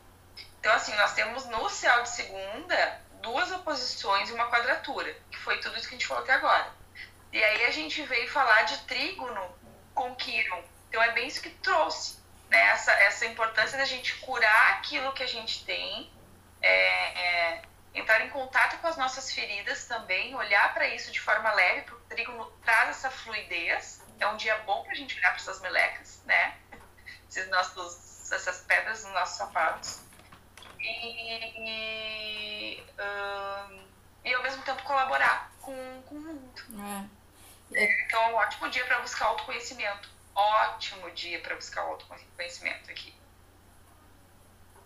Então, 0.68 0.76
assim, 0.76 0.94
nós 0.96 1.14
temos 1.14 1.46
no 1.46 1.66
céu 1.70 2.02
de 2.02 2.10
segunda 2.10 3.00
duas 3.22 3.50
oposições 3.52 4.28
e 4.28 4.34
uma 4.34 4.50
quadratura, 4.50 5.16
que 5.30 5.38
foi 5.38 5.58
tudo 5.60 5.78
isso 5.78 5.88
que 5.88 5.94
a 5.94 5.98
gente 5.98 6.06
falou 6.06 6.22
até 6.22 6.34
agora. 6.34 6.70
E 7.32 7.42
aí 7.42 7.64
a 7.64 7.70
gente 7.70 8.02
veio 8.02 8.30
falar 8.30 8.64
de 8.64 8.76
trígono 8.80 9.40
com 9.94 10.14
Quiron. 10.16 10.62
Então 10.90 11.02
é 11.02 11.12
bem 11.12 11.26
isso 11.26 11.40
que 11.40 11.48
trouxe, 11.48 12.18
né? 12.50 12.60
Essa, 12.66 12.92
essa 12.92 13.24
importância 13.24 13.78
da 13.78 13.86
gente 13.86 14.14
curar 14.16 14.72
aquilo 14.72 15.10
que 15.14 15.22
a 15.22 15.26
gente 15.26 15.64
tem, 15.64 16.12
é, 16.60 16.68
é, 16.70 17.62
entrar 17.94 18.20
em 18.26 18.28
contato 18.28 18.78
com 18.78 18.88
as 18.88 18.98
nossas 18.98 19.32
feridas 19.32 19.86
também, 19.86 20.34
olhar 20.34 20.74
para 20.74 20.86
isso 20.88 21.10
de 21.10 21.18
forma 21.18 21.50
leve, 21.50 21.80
porque 21.80 21.96
o 21.96 22.08
trígono 22.08 22.44
traz 22.62 22.90
essa 22.90 23.10
fluidez. 23.10 24.02
É 24.20 24.26
um 24.26 24.36
dia 24.36 24.58
bom 24.66 24.82
para 24.82 24.92
a 24.92 24.96
gente 24.96 25.16
olhar 25.16 25.30
para 25.30 25.40
essas 25.40 25.62
melecas, 25.62 26.20
né? 26.26 26.58
Esses 27.26 27.48
nossos, 27.48 28.30
essas 28.30 28.60
pedras 28.66 29.02
nos 29.02 29.14
nossos 29.14 29.38
sapatos. 29.38 30.07
E, 30.88 32.78
e, 32.78 32.82
um, 32.98 33.82
e 34.24 34.34
ao 34.34 34.42
mesmo 34.42 34.62
tempo 34.62 34.82
colaborar 34.82 35.52
com, 35.60 35.74
com 36.06 36.14
o 36.14 36.20
mundo. 36.20 36.62
É. 37.72 37.88
Então 38.06 38.22
é 38.22 38.32
um 38.32 38.36
ótimo 38.36 38.70
dia 38.70 38.84
para 38.86 39.00
buscar 39.00 39.26
autoconhecimento. 39.26 40.08
Ótimo 40.34 41.10
dia 41.10 41.40
para 41.40 41.54
buscar 41.56 41.82
autoconhecimento 41.82 42.90
aqui. 42.90 43.14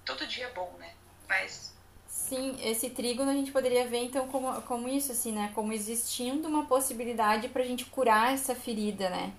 Todo 0.05 0.27
dia 0.27 0.47
é 0.47 0.53
bom, 0.53 0.75
né? 0.79 0.93
Mas. 1.29 1.73
Sim, 2.09 2.59
esse 2.63 2.91
trígono 2.91 3.31
a 3.31 3.35
gente 3.35 3.53
poderia 3.53 3.87
ver 3.87 4.05
então 4.05 4.29
como, 4.29 4.61
como 4.63 4.89
isso, 4.89 5.13
assim, 5.13 5.33
né? 5.33 5.53
Como 5.55 5.73
existindo 5.73 6.49
uma 6.49 6.67
possibilidade 6.67 7.49
pra 7.49 7.63
gente 7.63 7.85
curar 7.87 8.35
essa 8.35 8.55
ferida, 8.55 9.09
né? 9.09 9.33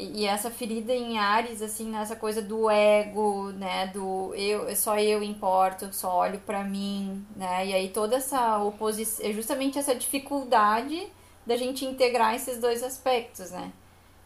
E, 0.00 0.26
essa 0.26 0.50
ferida 0.50 0.94
em 0.94 1.18
Ares, 1.18 1.60
assim, 1.62 1.90
nessa 1.90 2.16
coisa 2.16 2.40
do 2.40 2.70
ego, 2.70 3.50
né? 3.52 3.88
Do 3.88 4.34
eu, 4.34 4.74
só 4.76 4.98
eu 4.98 5.22
importo, 5.22 5.92
só 5.92 6.18
olho 6.18 6.38
pra 6.40 6.64
mim, 6.64 7.24
né? 7.36 7.66
E 7.66 7.74
aí 7.74 7.88
toda 7.90 8.16
essa 8.16 8.58
oposição, 8.58 9.26
é 9.26 9.32
justamente 9.32 9.78
essa 9.78 9.94
dificuldade 9.94 11.08
da 11.46 11.56
gente 11.56 11.84
integrar 11.84 12.34
esses 12.34 12.58
dois 12.58 12.82
aspectos, 12.82 13.50
né? 13.50 13.72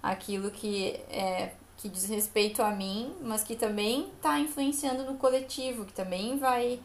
Aquilo 0.02 0.50
que 0.50 1.00
é 1.10 1.52
que 1.76 1.88
diz 1.88 2.08
respeito 2.08 2.62
a 2.62 2.70
mim, 2.70 3.14
mas 3.20 3.42
que 3.42 3.56
também 3.56 4.08
está 4.16 4.38
influenciando 4.38 5.04
no 5.04 5.16
coletivo, 5.16 5.84
que 5.84 5.92
também 5.92 6.38
vai 6.38 6.80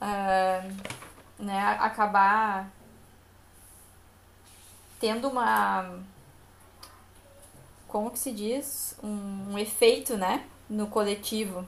uh, 0.00 1.42
né, 1.42 1.60
acabar 1.78 2.70
tendo 4.98 5.28
uma 5.28 6.00
como 7.94 8.10
que 8.10 8.18
se 8.18 8.32
diz 8.32 8.98
um, 9.00 9.52
um 9.52 9.56
efeito 9.56 10.16
né 10.16 10.44
no 10.68 10.88
coletivo 10.88 11.64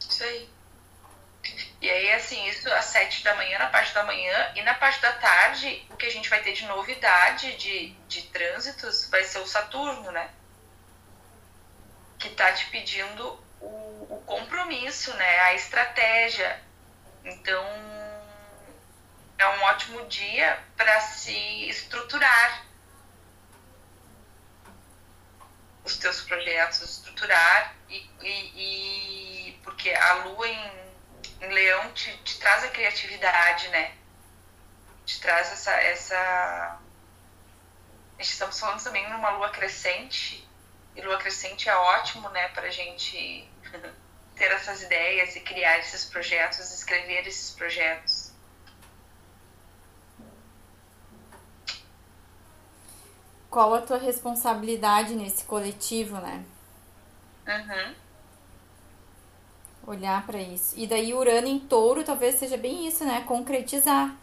isso 0.00 0.24
aí 0.24 0.48
e 1.80 1.88
aí, 1.88 2.12
assim, 2.14 2.44
isso 2.48 2.68
às 2.72 2.86
sete 2.86 3.22
da 3.22 3.36
manhã, 3.36 3.56
na 3.56 3.68
parte 3.68 3.94
da 3.94 4.02
manhã, 4.02 4.52
e 4.56 4.62
na 4.62 4.74
parte 4.74 5.00
da 5.00 5.12
tarde, 5.12 5.86
o 5.90 5.96
que 5.96 6.06
a 6.06 6.10
gente 6.10 6.28
vai 6.28 6.42
ter 6.42 6.52
de 6.52 6.66
novidade 6.66 7.56
de, 7.56 7.90
de 8.08 8.22
trânsitos 8.22 9.08
vai 9.08 9.22
ser 9.22 9.38
o 9.38 9.46
Saturno, 9.46 10.10
né? 10.10 10.28
Que 12.18 12.30
tá 12.30 12.52
te 12.52 12.66
pedindo 12.66 13.40
o, 13.60 14.06
o 14.10 14.22
compromisso, 14.26 15.14
né? 15.14 15.38
A 15.42 15.54
estratégia. 15.54 16.60
Então, 17.24 17.64
é 19.38 19.46
um 19.46 19.62
ótimo 19.62 20.04
dia 20.06 20.58
para 20.76 21.00
se 21.00 21.68
estruturar 21.68 22.67
os 25.88 25.98
teus 25.98 26.20
projetos, 26.22 26.82
estruturar 26.82 27.74
e, 27.88 28.08
e, 28.22 29.48
e 29.50 29.60
porque 29.62 29.90
a 29.90 30.14
lua 30.24 30.48
em 30.48 30.88
em 31.40 31.48
leão 31.48 31.92
te, 31.92 32.16
te 32.18 32.38
traz 32.38 32.64
a 32.64 32.68
criatividade, 32.68 33.68
né? 33.68 33.92
Te 35.04 35.20
traz 35.20 35.52
essa, 35.52 35.72
essa. 35.72 36.80
Estamos 38.18 38.58
falando 38.58 38.82
também 38.82 39.08
numa 39.08 39.30
lua 39.30 39.50
crescente, 39.50 40.46
e 40.96 41.00
lua 41.00 41.18
crescente 41.18 41.68
é 41.68 41.74
ótimo, 41.74 42.28
né, 42.30 42.48
pra 42.48 42.68
gente 42.68 43.48
ter 44.34 44.50
essas 44.50 44.82
ideias 44.82 45.36
e 45.36 45.40
criar 45.40 45.78
esses 45.78 46.04
projetos, 46.04 46.72
escrever 46.72 47.26
esses 47.26 47.50
projetos. 47.50 48.17
Qual 53.50 53.74
a 53.74 53.80
tua 53.80 53.98
responsabilidade 53.98 55.14
nesse 55.14 55.44
coletivo, 55.44 56.16
né? 56.16 56.44
Uhum 57.46 58.08
olhar 59.88 60.24
para 60.26 60.38
isso. 60.38 60.74
E 60.76 60.86
daí 60.86 61.14
Urano 61.14 61.48
em 61.48 61.58
Touro 61.58 62.04
talvez 62.04 62.36
seja 62.36 62.56
bem 62.56 62.86
isso, 62.86 63.04
né? 63.04 63.24
Concretizar 63.26 64.14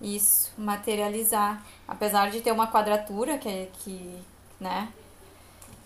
isso, 0.00 0.52
materializar, 0.58 1.64
apesar 1.88 2.30
de 2.30 2.40
ter 2.42 2.52
uma 2.52 2.70
quadratura 2.70 3.38
que 3.38 3.48
é, 3.48 3.68
que, 3.72 4.20
né? 4.60 4.88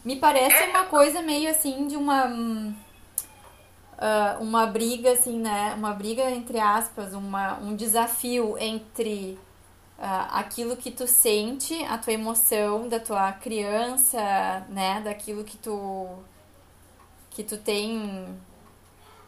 Me 0.04 0.16
parece 0.16 0.70
uma 0.70 0.84
coisa 0.84 1.22
meio 1.22 1.50
assim 1.50 1.86
de 1.86 1.96
uma 1.96 2.26
uh, 2.26 2.74
uma 4.42 4.66
briga 4.66 5.12
assim, 5.12 5.38
né? 5.38 5.74
Uma 5.76 5.92
briga 5.92 6.28
entre 6.30 6.58
aspas, 6.58 7.14
uma, 7.14 7.58
um 7.58 7.76
desafio 7.76 8.58
entre 8.58 9.38
uh, 9.98 10.28
aquilo 10.30 10.76
que 10.76 10.90
tu 10.90 11.06
sente, 11.06 11.74
a 11.84 11.98
tua 11.98 12.12
emoção 12.12 12.88
da 12.88 13.00
tua 13.00 13.32
criança, 13.32 14.20
né? 14.68 15.00
Daquilo 15.00 15.44
que 15.44 15.56
tu 15.56 16.08
que 17.30 17.44
tu 17.44 17.56
tem 17.56 18.26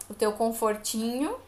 o 0.08 0.14
teu 0.14 0.32
confortinho 0.32 1.38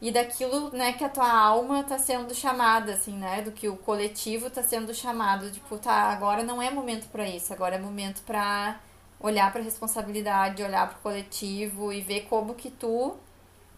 e 0.00 0.10
daquilo, 0.12 0.70
né, 0.70 0.92
que 0.92 1.04
a 1.04 1.08
tua 1.08 1.30
alma 1.30 1.82
tá 1.84 1.98
sendo 1.98 2.34
chamada, 2.34 2.92
assim, 2.94 3.12
né, 3.16 3.42
do 3.42 3.52
que 3.52 3.68
o 3.68 3.76
coletivo 3.76 4.48
tá 4.48 4.62
sendo 4.62 4.94
chamado, 4.94 5.50
tipo, 5.50 5.76
tá, 5.76 5.92
agora 6.10 6.42
não 6.44 6.62
é 6.62 6.70
momento 6.70 7.08
para 7.08 7.28
isso, 7.28 7.52
agora 7.52 7.74
é 7.74 7.78
momento 7.78 8.22
para 8.22 8.80
olhar 9.20 9.52
para 9.52 9.60
responsabilidade, 9.60 10.62
olhar 10.62 10.88
para 10.88 10.98
o 10.98 11.02
coletivo 11.02 11.92
e 11.92 12.00
ver 12.00 12.22
como 12.22 12.54
que 12.54 12.70
tu 12.70 13.16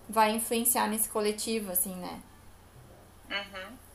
vai 0.09 0.33
influenciar 0.33 0.89
nesse 0.89 1.09
coletivo, 1.09 1.73
assim, 1.73 1.95
né? 1.97 2.21
Uhum. 3.31 3.90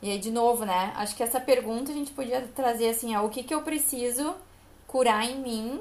E 0.00 0.10
aí, 0.10 0.18
de 0.18 0.30
novo, 0.30 0.64
né? 0.64 0.92
Acho 0.96 1.16
que 1.16 1.22
essa 1.22 1.40
pergunta 1.40 1.90
a 1.90 1.94
gente 1.94 2.12
podia 2.12 2.42
trazer 2.54 2.90
assim, 2.90 3.16
ó, 3.16 3.24
o 3.24 3.28
que 3.28 3.42
que 3.42 3.52
eu 3.52 3.62
preciso 3.62 4.34
curar 4.86 5.24
em 5.24 5.40
mim 5.40 5.80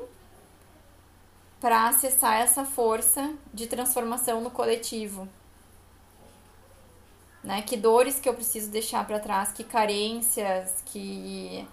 para 1.60 1.88
acessar 1.88 2.40
essa 2.40 2.66
força 2.66 3.34
de 3.54 3.68
transformação 3.68 4.42
no 4.42 4.50
coletivo? 4.50 5.28
Né? 7.44 7.62
Que 7.62 7.78
dores 7.78 8.20
que 8.20 8.28
eu 8.28 8.34
preciso 8.34 8.72
deixar 8.72 9.06
para 9.06 9.20
trás, 9.20 9.52
que 9.52 9.64
carências, 9.64 10.82
que 10.86 11.68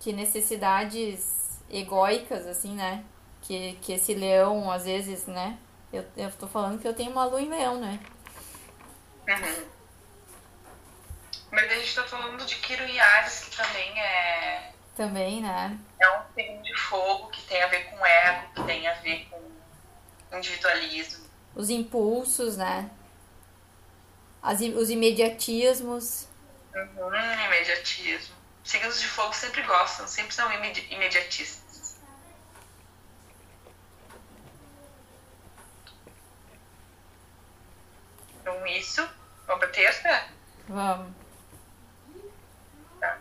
que 0.00 0.14
necessidades 0.14 1.60
egóicas 1.70 2.46
assim, 2.46 2.74
né? 2.74 3.04
Que 3.42 3.74
que 3.82 3.92
esse 3.92 4.14
leão 4.14 4.70
às 4.70 4.84
vezes, 4.84 5.26
né? 5.26 5.58
Eu, 5.92 6.04
eu 6.16 6.32
tô 6.32 6.46
falando 6.46 6.80
que 6.80 6.88
eu 6.88 6.94
tenho 6.94 7.12
uma 7.12 7.24
lua 7.26 7.42
em 7.42 7.50
leão, 7.50 7.78
né? 7.78 8.00
Uhum. 9.28 9.79
Mas 11.50 11.70
a 11.70 11.74
gente 11.74 11.94
tá 11.94 12.04
falando 12.04 12.44
de 12.44 12.54
Kiro 12.56 12.84
Yares, 12.84 13.44
que 13.44 13.56
também 13.56 14.00
é. 14.00 14.72
Também, 14.96 15.42
né? 15.42 15.78
É 16.00 16.18
um 16.18 16.22
signo 16.34 16.62
de 16.62 16.76
fogo 16.76 17.28
que 17.28 17.42
tem 17.42 17.62
a 17.62 17.66
ver 17.66 17.84
com 17.90 18.04
ego, 18.04 18.52
que 18.54 18.62
tem 18.64 18.86
a 18.86 18.94
ver 18.94 19.28
com 19.30 20.36
individualismo. 20.36 21.24
Os 21.54 21.70
impulsos, 21.70 22.56
né? 22.56 22.90
As, 24.42 24.60
os 24.60 24.90
imediatismos. 24.90 26.28
Uhum, 26.74 27.44
imediatismo. 27.46 28.34
Signos 28.62 29.00
de 29.00 29.08
fogo 29.08 29.32
sempre 29.32 29.62
gostam, 29.62 30.06
sempre 30.06 30.34
são 30.34 30.52
imedi 30.52 30.86
imediatistas. 30.90 31.98
Então, 38.40 38.66
isso. 38.66 39.08
Vamos 39.46 39.64
pra 39.64 39.68
terça? 39.68 40.28
Vamos. 40.68 41.12
Tá. 43.00 43.18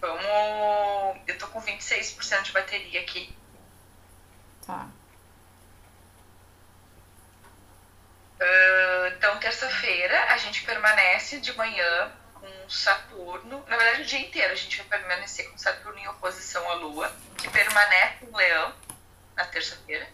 Vamos. 0.00 1.22
Eu 1.26 1.38
tô 1.38 1.48
com 1.60 1.66
26% 1.66 2.42
de 2.42 2.52
bateria 2.52 3.00
aqui. 3.00 3.34
Tá. 4.66 4.88
Uh, 8.40 9.06
então, 9.16 9.38
terça-feira, 9.38 10.32
a 10.32 10.36
gente 10.38 10.64
permanece 10.64 11.40
de 11.40 11.52
manhã 11.56 12.12
com 12.34 12.70
Saturno. 12.70 13.62
Na 13.68 13.76
verdade, 13.76 14.02
o 14.02 14.06
dia 14.06 14.20
inteiro 14.20 14.52
a 14.52 14.56
gente 14.56 14.78
vai 14.78 14.98
permanecer 14.98 15.50
com 15.50 15.58
Saturno 15.58 15.98
em 15.98 16.08
oposição 16.08 16.68
à 16.70 16.74
Lua, 16.74 17.14
que 17.36 17.50
permanece 17.50 18.24
em 18.24 18.34
Leão 18.34 18.74
na 19.36 19.44
terça-feira. 19.44 20.08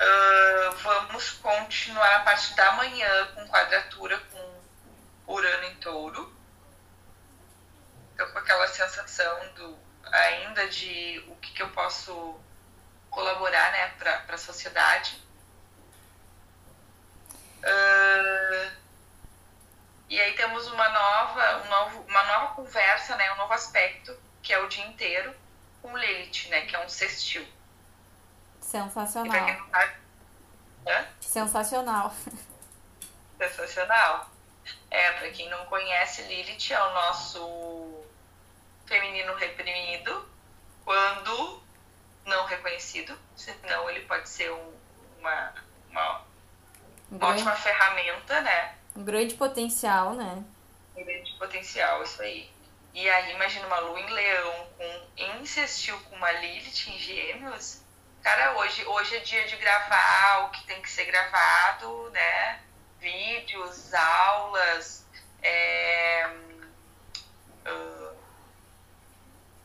Uh, 0.00 0.76
vamos 0.82 1.30
continuar 1.30 2.16
a 2.16 2.20
parte 2.20 2.56
da 2.56 2.72
manhã 2.72 3.26
com 3.34 3.46
quadratura 3.46 4.18
com 4.18 5.32
Urano 5.32 5.64
em 5.64 5.76
touro. 5.76 6.31
Com 8.26 8.38
aquela 8.38 8.66
sensação 8.68 9.52
do 9.54 9.78
ainda 10.12 10.68
de 10.68 11.24
o 11.28 11.36
que, 11.36 11.52
que 11.52 11.62
eu 11.62 11.68
posso 11.70 12.38
colaborar 13.10 13.72
né, 13.72 13.88
para 13.98 14.34
a 14.34 14.38
sociedade. 14.38 15.22
Uh, 17.58 18.72
e 20.08 20.20
aí 20.20 20.34
temos 20.34 20.66
uma 20.68 20.88
nova, 20.88 21.64
um 21.64 21.68
novo, 21.70 22.00
uma 22.08 22.24
nova 22.24 22.54
conversa, 22.54 23.16
né, 23.16 23.32
um 23.32 23.36
novo 23.36 23.52
aspecto, 23.52 24.14
que 24.42 24.52
é 24.52 24.58
o 24.58 24.68
dia 24.68 24.84
inteiro, 24.84 25.34
com 25.80 25.96
Lilith, 25.96 26.48
né, 26.48 26.62
que 26.62 26.76
é 26.76 26.84
um 26.84 26.88
sextil. 26.88 27.46
Sensacional. 28.60 29.46
Hã? 30.86 31.06
Sensacional. 31.20 32.14
Sensacional. 33.38 34.30
É, 34.90 35.12
para 35.12 35.30
quem 35.30 35.48
não 35.48 35.64
conhece, 35.66 36.22
Lilith 36.22 36.72
é 36.72 36.82
o 36.82 36.94
nosso 36.94 37.81
feminino 38.92 39.34
reprimido 39.34 40.28
quando 40.84 41.62
não 42.26 42.44
reconhecido, 42.44 43.18
senão 43.34 43.88
ele 43.88 44.00
pode 44.00 44.28
ser 44.28 44.52
um, 44.52 44.72
uma, 45.18 45.54
uma, 45.90 46.24
uma 47.10 47.28
ótima 47.28 47.54
ferramenta, 47.56 48.40
né? 48.42 48.74
Um 48.94 49.04
grande 49.04 49.34
potencial, 49.34 50.14
né? 50.14 50.44
Um 50.94 51.04
grande 51.04 51.32
potencial, 51.38 52.02
isso 52.02 52.20
aí. 52.20 52.50
E 52.92 53.08
aí, 53.08 53.32
imagina 53.34 53.66
uma 53.66 53.78
lua 53.78 53.98
em 53.98 54.10
leão 54.10 54.68
com 54.76 55.40
incestil 55.40 55.98
com 56.00 56.16
uma 56.16 56.30
Lilith 56.32 56.90
em 56.90 56.98
gêmeos, 56.98 57.82
Cara, 58.22 58.56
hoje, 58.56 58.84
hoje 58.86 59.16
é 59.16 59.18
dia 59.18 59.44
de 59.48 59.56
gravar 59.56 60.44
o 60.46 60.50
que 60.50 60.64
tem 60.64 60.80
que 60.80 60.88
ser 60.88 61.06
gravado, 61.06 62.08
né? 62.10 62.60
Vídeos, 63.00 63.92
aulas. 63.92 65.04
É... 65.42 66.30
Uh, 67.66 68.01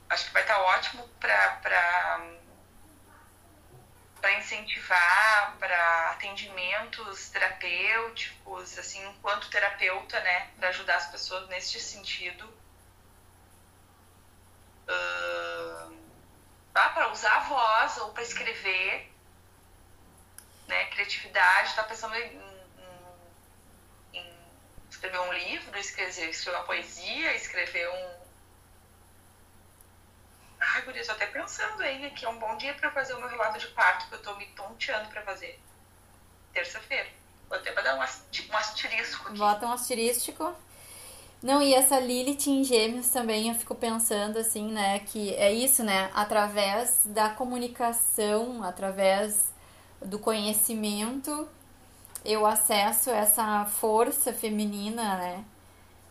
acho 0.10 0.26
que 0.26 0.34
vai 0.34 0.42
estar 0.42 0.60
ótimo 0.60 1.08
para 1.20 2.32
incentivar 4.40 5.56
para 5.60 6.12
atendimentos 6.12 7.30
terapêuticos, 7.30 8.78
assim, 8.78 9.06
enquanto 9.08 9.50
terapeuta, 9.50 10.20
né, 10.20 10.52
para 10.58 10.70
ajudar 10.70 10.98
as 10.98 11.08
pessoas 11.08 11.48
neste 11.50 11.80
sentido. 11.80 12.46
Uh, 14.90 15.98
para 16.98 17.12
usar 17.12 17.36
a 17.36 17.40
voz 17.42 17.98
ou 17.98 18.12
para 18.12 18.24
escrever, 18.24 19.12
né? 20.68 20.86
Criatividade, 20.86 21.76
tá 21.76 21.84
pensando 21.84 22.16
em, 22.16 22.42
em, 24.14 24.20
em, 24.20 24.34
escrever 24.90 25.20
um 25.20 25.34
livro, 25.34 25.78
escrever, 25.78 26.30
escrever 26.30 26.58
uma 26.58 26.66
poesia, 26.66 27.36
escrever 27.36 27.88
um. 27.90 28.27
Ai, 30.60 30.82
por 30.82 30.96
isso, 30.96 31.12
até 31.12 31.28
pensando 31.28 31.82
aí 31.82 32.10
que 32.12 32.26
é 32.26 32.30
um 32.30 32.40
bom 32.40 32.56
dia 32.58 32.74
para 32.74 32.92
fazer 32.92 33.14
o 33.14 33.20
meu 33.20 33.30
relato 33.30 33.60
de 33.60 33.68
parto 33.68 34.08
que 34.08 34.16
eu 34.16 34.22
tô 34.22 34.36
me 34.36 34.46
tonteando 34.48 35.10
para 35.10 35.22
fazer. 35.22 35.60
Terça-feira. 36.52 37.08
Vou 37.48 37.58
até 37.58 37.72
dar 37.74 37.96
um, 37.96 38.00
um 38.00 38.58
asterisco 38.58 39.28
aqui. 39.28 39.38
Bota 39.38 39.66
um 39.66 39.72
asterístico. 39.72 40.54
Não, 41.42 41.62
e 41.62 41.74
essa 41.74 42.00
Lilith 42.00 42.48
em 42.48 42.64
Gêmeos 42.64 43.10
também 43.10 43.50
eu 43.50 43.56
fico 43.56 43.76
pensando 43.76 44.40
assim, 44.40 44.72
né, 44.72 45.00
que 45.00 45.36
é 45.36 45.54
isso, 45.54 45.84
né, 45.84 46.10
através 46.16 47.02
da 47.06 47.30
comunicação, 47.30 48.64
através 48.64 49.54
do 50.04 50.18
conhecimento, 50.18 51.48
eu 52.26 52.44
acesso 52.46 53.12
essa 53.12 53.66
força 53.66 54.34
feminina, 54.34 55.16
né, 55.18 55.46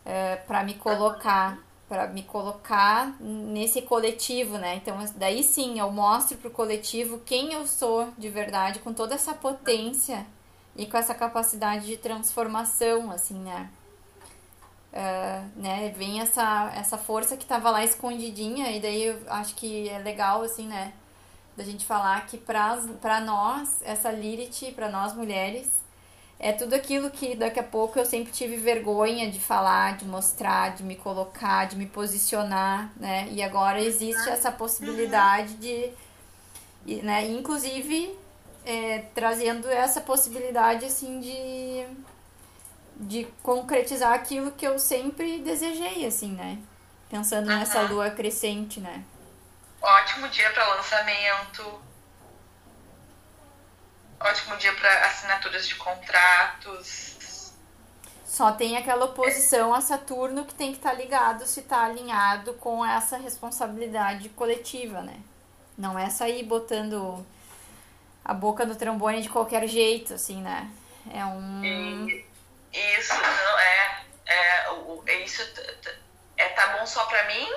é, 0.05 0.37
para 0.37 0.63
me 0.63 0.75
colocar, 0.75 1.59
para 1.87 2.07
me 2.07 2.23
colocar 2.23 3.15
nesse 3.19 3.81
coletivo, 3.81 4.57
né? 4.57 4.75
Então, 4.75 4.97
daí 5.15 5.41
sim, 5.41 5.79
eu 5.79 5.89
mostro 5.91 6.37
pro 6.37 6.51
coletivo 6.51 7.19
quem 7.19 7.53
eu 7.53 7.65
sou 7.65 8.09
de 8.17 8.29
verdade, 8.29 8.79
com 8.79 8.93
toda 8.93 9.15
essa 9.15 9.33
potência 9.33 10.25
e 10.75 10.85
com 10.85 10.97
essa 10.97 11.15
capacidade 11.15 11.85
de 11.85 11.97
transformação, 11.97 13.09
assim, 13.09 13.39
né? 13.39 13.69
Uh, 14.91 15.61
né, 15.61 15.93
vem 15.95 16.21
essa, 16.21 16.71
essa 16.75 16.97
força 16.97 17.37
que 17.37 17.45
tava 17.45 17.69
lá 17.69 17.83
escondidinha, 17.83 18.71
e 18.71 18.79
daí 18.79 19.03
eu 19.03 19.19
acho 19.27 19.55
que 19.55 19.87
é 19.87 19.99
legal, 19.99 20.41
assim, 20.41 20.67
né, 20.67 20.91
da 21.55 21.63
gente 21.63 21.85
falar 21.85 22.25
que 22.25 22.37
pra 22.37 23.21
nós, 23.23 23.81
essa 23.81 24.11
Lilith, 24.11 24.73
pra 24.75 24.89
nós 24.89 25.13
mulheres, 25.13 25.86
é 26.39 26.51
tudo 26.51 26.73
aquilo 26.75 27.09
que 27.09 27.35
daqui 27.35 27.59
a 27.59 27.63
pouco 27.63 27.97
eu 27.97 28.05
sempre 28.05 28.31
tive 28.31 28.57
vergonha 28.57 29.29
de 29.29 29.39
falar, 29.39 29.97
de 29.97 30.05
mostrar, 30.05 30.75
de 30.75 30.83
me 30.83 30.95
colocar, 30.95 31.65
de 31.65 31.75
me 31.75 31.85
posicionar, 31.85 32.91
né, 32.95 33.27
e 33.31 33.41
agora 33.41 33.81
existe 33.81 34.29
essa 34.29 34.51
possibilidade 34.51 35.55
de, 35.55 35.91
né, 37.01 37.25
inclusive 37.27 38.15
é, 38.65 39.05
trazendo 39.15 39.67
essa 39.69 40.01
possibilidade, 40.01 40.85
assim, 40.85 41.19
de 41.19 41.85
de 42.99 43.25
concretizar 43.43 44.13
aquilo 44.13 44.51
que 44.51 44.65
eu 44.65 44.79
sempre 44.79 45.39
desejei, 45.39 46.05
assim, 46.05 46.31
né? 46.31 46.57
Pensando 47.09 47.49
uhum. 47.49 47.59
nessa 47.59 47.81
lua 47.81 48.09
crescente, 48.09 48.79
né? 48.79 49.03
Ótimo 49.81 50.27
dia 50.29 50.49
para 50.51 50.75
lançamento. 50.75 51.86
Ótimo 54.19 54.57
dia 54.57 54.73
para 54.73 55.05
assinaturas 55.05 55.67
de 55.67 55.75
contratos. 55.75 57.51
Só 58.25 58.51
tem 58.51 58.77
aquela 58.77 59.05
oposição 59.05 59.73
a 59.73 59.81
Saturno 59.81 60.45
que 60.45 60.53
tem 60.53 60.71
que 60.71 60.77
estar 60.77 60.91
tá 60.91 60.95
ligado 60.95 61.45
se 61.45 61.61
está 61.61 61.85
alinhado 61.85 62.53
com 62.55 62.85
essa 62.85 63.17
responsabilidade 63.17 64.29
coletiva, 64.29 65.01
né? 65.01 65.17
Não 65.77 65.97
é 65.97 66.09
sair 66.09 66.43
botando 66.43 67.25
a 68.25 68.33
boca 68.33 68.65
no 68.65 68.75
trombone 68.75 69.21
de 69.21 69.29
qualquer 69.29 69.67
jeito, 69.67 70.13
assim, 70.13 70.41
né? 70.41 70.69
É 71.13 71.23
um. 71.23 71.63
E, 71.63 72.25
isso, 72.73 73.13
não, 73.13 73.59
é. 73.59 74.01
é, 74.25 74.71
o, 74.71 75.03
é 75.07 75.23
isso 75.23 75.41
é 76.35 76.49
tá 76.49 76.77
bom 76.77 76.85
só 76.85 77.05
pra 77.05 77.23
mim? 77.27 77.47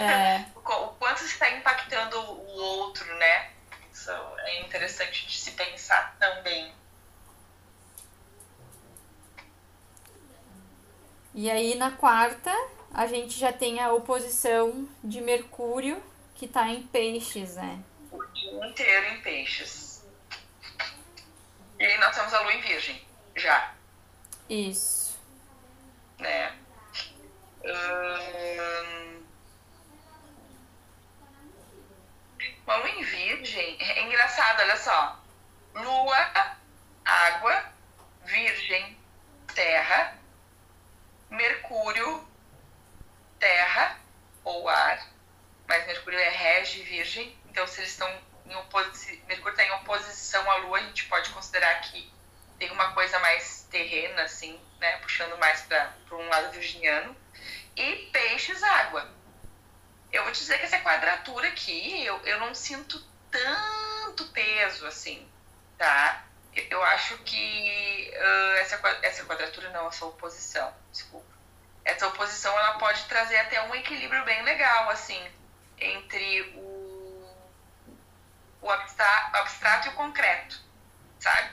É. 0.00 0.44
o 0.54 0.60
quanto 0.60 1.24
está 1.24 1.50
impactando 1.50 2.20
o 2.20 2.60
outro, 2.60 3.06
né? 3.16 3.50
Isso 3.98 4.12
é 4.12 4.60
interessante 4.60 5.26
de 5.26 5.36
se 5.36 5.50
pensar 5.50 6.16
também. 6.20 6.72
E 11.34 11.50
aí 11.50 11.74
na 11.74 11.90
quarta 11.90 12.52
a 12.94 13.08
gente 13.08 13.36
já 13.36 13.52
tem 13.52 13.80
a 13.80 13.92
oposição 13.92 14.88
de 15.02 15.20
Mercúrio 15.20 16.00
que 16.36 16.44
está 16.44 16.68
em 16.68 16.84
peixes, 16.86 17.56
né? 17.56 17.82
O 18.12 18.24
dia 18.26 18.66
inteiro 18.68 19.06
em 19.06 19.20
peixes. 19.20 20.06
E 21.80 21.84
aí 21.84 21.98
nós 21.98 22.14
temos 22.14 22.32
a 22.32 22.40
lua 22.40 22.54
em 22.54 22.60
virgem, 22.60 23.04
já. 23.34 23.74
Isso. 24.48 25.18
Né? 26.20 26.56
Hum... 27.64 29.17
Lua 32.76 32.88
em 32.90 33.02
virgem. 33.02 33.76
É 33.80 34.02
engraçado, 34.02 34.60
olha 34.60 34.76
só. 34.76 35.18
Lua, 35.74 36.56
água, 37.04 37.72
virgem, 38.24 38.98
terra, 39.54 40.18
Mercúrio, 41.30 42.26
terra 43.38 43.98
ou 44.44 44.68
ar, 44.68 45.06
mas 45.66 45.86
Mercúrio 45.86 46.18
é 46.18 46.28
rege 46.28 46.82
virgem, 46.82 47.38
então 47.46 47.66
se 47.66 47.80
eles 47.80 47.90
estão 47.90 48.08
em 48.46 48.54
oposição, 48.56 49.18
Mercúrio 49.26 49.50
está 49.50 49.64
em 49.64 49.72
oposição 49.72 50.50
à 50.50 50.56
Lua, 50.56 50.78
a 50.78 50.82
gente 50.82 51.04
pode 51.06 51.30
considerar 51.30 51.80
que 51.82 52.10
tem 52.58 52.70
uma 52.70 52.92
coisa 52.92 53.18
mais 53.20 53.66
terrena, 53.70 54.22
assim, 54.22 54.60
né, 54.80 54.96
puxando 54.98 55.38
mais 55.38 55.62
para 55.62 55.92
um 56.12 56.28
lado 56.28 56.50
virginiano, 56.52 57.16
e 57.76 58.08
peixes, 58.12 58.62
água. 58.62 59.17
Eu 60.12 60.22
vou 60.24 60.32
te 60.32 60.40
dizer 60.40 60.58
que 60.58 60.64
essa 60.64 60.78
quadratura 60.80 61.48
aqui, 61.48 62.04
eu, 62.04 62.18
eu 62.24 62.40
não 62.40 62.54
sinto 62.54 63.02
tanto 63.30 64.26
peso, 64.28 64.86
assim, 64.86 65.28
tá? 65.76 66.24
Eu 66.54 66.82
acho 66.82 67.18
que 67.18 68.12
uh, 68.14 68.56
essa, 68.56 68.80
essa 69.02 69.24
quadratura, 69.24 69.70
não, 69.70 69.88
essa 69.88 70.06
oposição, 70.06 70.74
desculpa. 70.90 71.36
Essa 71.84 72.06
oposição, 72.08 72.56
ela 72.58 72.78
pode 72.78 73.04
trazer 73.04 73.36
até 73.36 73.62
um 73.62 73.74
equilíbrio 73.74 74.24
bem 74.24 74.42
legal, 74.42 74.90
assim, 74.90 75.22
entre 75.78 76.42
o, 76.56 77.36
o 78.62 78.70
abstrato 78.70 79.88
e 79.88 79.90
o 79.90 79.94
concreto, 79.94 80.60
sabe? 81.20 81.50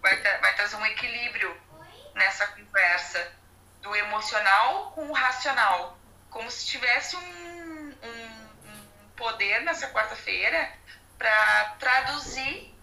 Vai, 0.00 0.20
vai 0.20 0.54
trazer 0.56 0.76
um 0.76 0.86
equilíbrio 0.86 1.56
nessa 2.14 2.46
conversa 2.48 3.32
do 3.80 3.94
emocional 3.94 4.92
com 4.92 5.08
o 5.08 5.12
racional, 5.12 5.98
como 6.34 6.50
se 6.50 6.66
tivesse 6.66 7.14
um, 7.14 7.20
um, 7.20 7.92
um 8.02 9.08
poder 9.16 9.62
nessa 9.62 9.88
quarta-feira 9.90 10.68
para 11.16 11.76
traduzir 11.78 12.74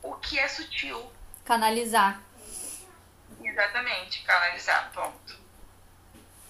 o 0.00 0.14
que 0.14 0.38
é 0.38 0.46
sutil. 0.46 1.04
Canalizar. 1.44 2.22
Exatamente, 3.42 4.22
canalizar, 4.22 4.92
ponto. 4.92 5.36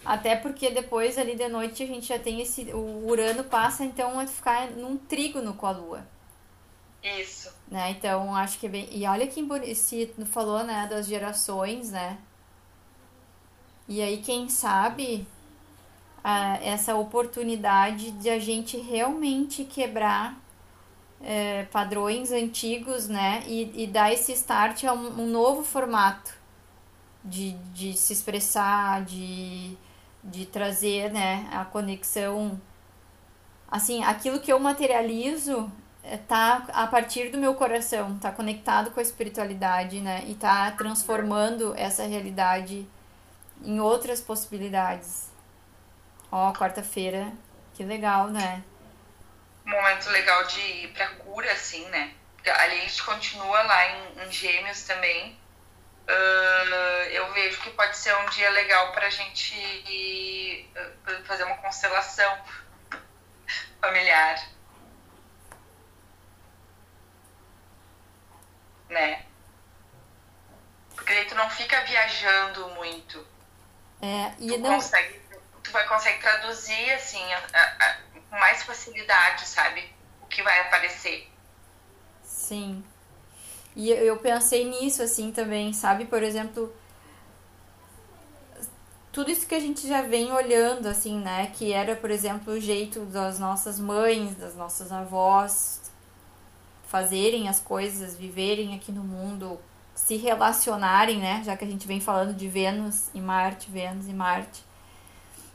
Até 0.04 0.36
porque 0.36 0.70
depois 0.70 1.16
ali 1.16 1.34
de 1.34 1.48
noite 1.48 1.82
a 1.82 1.86
gente 1.86 2.06
já 2.06 2.18
tem 2.18 2.42
esse. 2.42 2.64
O 2.72 3.06
Urano 3.06 3.44
passa 3.44 3.82
então 3.82 4.20
a 4.20 4.26
ficar 4.26 4.70
num 4.72 4.98
trígono 4.98 5.54
com 5.54 5.66
a 5.66 5.70
Lua. 5.70 6.06
Isso. 7.02 7.50
Né? 7.66 7.90
Então 7.92 8.36
acho 8.36 8.58
que 8.58 8.66
é 8.66 8.68
bem. 8.68 8.88
E 8.92 9.06
olha 9.06 9.26
que 9.26 9.74
se 9.74 10.14
falou, 10.30 10.62
né, 10.64 10.86
das 10.86 11.06
gerações, 11.06 11.90
né? 11.90 12.18
E 13.88 14.02
aí, 14.02 14.20
quem 14.20 14.48
sabe 14.48 15.26
a, 16.26 16.58
essa 16.62 16.96
oportunidade 16.96 18.10
de 18.10 18.28
a 18.28 18.38
gente 18.38 18.76
realmente 18.76 19.64
quebrar 19.64 20.36
é, 21.22 21.64
padrões 21.64 22.32
antigos, 22.32 23.06
né? 23.06 23.44
E, 23.46 23.84
e 23.84 23.86
dar 23.86 24.12
esse 24.12 24.32
start 24.32 24.84
a 24.84 24.92
um, 24.92 25.22
um 25.22 25.26
novo 25.26 25.62
formato 25.62 26.34
de, 27.24 27.52
de 27.72 27.92
se 27.94 28.12
expressar, 28.12 29.04
de 29.04 29.78
de 30.26 30.44
trazer, 30.44 31.12
né, 31.12 31.48
a 31.52 31.64
conexão. 31.64 32.60
Assim, 33.70 34.02
aquilo 34.04 34.40
que 34.40 34.52
eu 34.52 34.58
materializo 34.58 35.70
é, 36.02 36.16
tá 36.16 36.66
a 36.72 36.86
partir 36.86 37.30
do 37.30 37.38
meu 37.38 37.54
coração, 37.54 38.18
tá 38.18 38.30
conectado 38.30 38.90
com 38.90 39.00
a 39.00 39.02
espiritualidade, 39.02 40.00
né, 40.00 40.24
e 40.26 40.34
tá 40.34 40.70
transformando 40.72 41.74
essa 41.76 42.04
realidade 42.04 42.86
em 43.64 43.80
outras 43.80 44.20
possibilidades. 44.20 45.30
Ó, 46.30 46.52
quarta-feira, 46.52 47.32
que 47.74 47.84
legal, 47.84 48.28
né? 48.28 48.62
Momento 49.64 50.10
legal 50.10 50.44
de 50.44 50.60
ir 50.60 50.88
pra 50.92 51.08
cura, 51.10 51.50
assim, 51.52 51.84
né? 51.88 52.12
Ali 52.44 52.76
a 52.76 52.80
gente 52.80 53.02
continua 53.02 53.62
lá 53.62 53.86
em, 53.88 54.22
em 54.22 54.30
Gêmeos 54.30 54.84
também, 54.84 55.36
Uh, 56.08 57.08
eu 57.10 57.32
vejo 57.32 57.60
que 57.62 57.70
pode 57.70 57.96
ser 57.96 58.16
um 58.16 58.26
dia 58.26 58.48
legal 58.50 58.92
para 58.92 59.08
a 59.08 59.10
gente 59.10 59.56
ir, 59.56 60.70
uh, 60.76 61.24
fazer 61.24 61.42
uma 61.42 61.56
constelação 61.56 62.38
familiar. 63.80 64.40
Né? 68.88 69.26
Porque 70.94 71.12
aí 71.12 71.24
tu 71.24 71.34
não 71.34 71.50
fica 71.50 71.80
viajando 71.82 72.68
muito. 72.70 73.26
É, 74.00 74.32
e 74.38 74.52
tu, 74.52 74.58
não... 74.58 74.74
consegue, 74.76 75.20
tu 75.66 75.72
vai 75.72 75.86
conseguir 75.88 76.20
traduzir 76.20 76.92
assim 76.92 77.22
com 78.30 78.36
mais 78.36 78.62
facilidade, 78.62 79.46
sabe? 79.46 79.84
O 80.22 80.26
que 80.26 80.42
vai 80.42 80.60
aparecer. 80.60 81.30
Sim. 82.22 82.84
E 83.74 83.90
eu 83.90 84.16
pensei 84.18 84.64
nisso, 84.64 85.02
assim, 85.02 85.30
também, 85.30 85.72
sabe? 85.72 86.06
Por 86.06 86.22
exemplo, 86.22 86.74
tudo 89.12 89.30
isso 89.30 89.46
que 89.46 89.54
a 89.54 89.60
gente 89.60 89.86
já 89.86 90.02
vem 90.02 90.32
olhando, 90.32 90.86
assim, 90.86 91.18
né? 91.18 91.52
Que 91.54 91.72
era, 91.72 91.94
por 91.94 92.10
exemplo, 92.10 92.54
o 92.54 92.60
jeito 92.60 93.04
das 93.06 93.38
nossas 93.38 93.78
mães, 93.78 94.34
das 94.36 94.54
nossas 94.54 94.90
avós 94.92 95.80
fazerem 96.86 97.48
as 97.48 97.60
coisas, 97.60 98.16
viverem 98.16 98.74
aqui 98.74 98.92
no 98.92 99.02
mundo, 99.02 99.60
se 99.94 100.16
relacionarem, 100.16 101.18
né? 101.18 101.42
Já 101.44 101.56
que 101.56 101.64
a 101.64 101.68
gente 101.68 101.86
vem 101.86 102.00
falando 102.00 102.34
de 102.34 102.48
Vênus 102.48 103.08
e 103.12 103.20
Marte, 103.20 103.70
Vênus 103.70 104.06
e 104.08 104.12
Marte. 104.12 104.65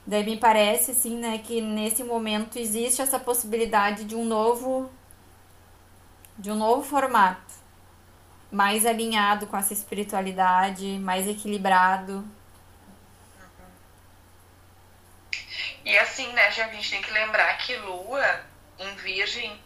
Daí 0.06 0.24
me 0.24 0.36
parece, 0.36 0.90
assim, 0.90 1.16
né, 1.16 1.38
que 1.38 1.60
nesse 1.60 2.02
momento 2.02 2.58
existe 2.58 3.00
essa 3.00 3.18
possibilidade 3.18 4.04
de 4.04 4.16
um 4.16 4.24
novo 4.24 4.90
de 6.36 6.50
um 6.50 6.56
novo 6.56 6.82
formato 6.82 7.52
mais 8.50 8.84
alinhado 8.84 9.46
com 9.46 9.56
essa 9.56 9.72
espiritualidade, 9.72 10.98
mais 10.98 11.26
equilibrado. 11.26 12.26
E 15.84 15.98
assim, 15.98 16.30
né, 16.32 16.50
já 16.50 16.66
a 16.66 16.68
gente 16.68 16.90
tem 16.90 17.00
que 17.00 17.10
lembrar 17.10 17.56
que 17.58 17.74
Lua 17.76 18.40
em 18.78 18.94
Virgem 18.96 19.60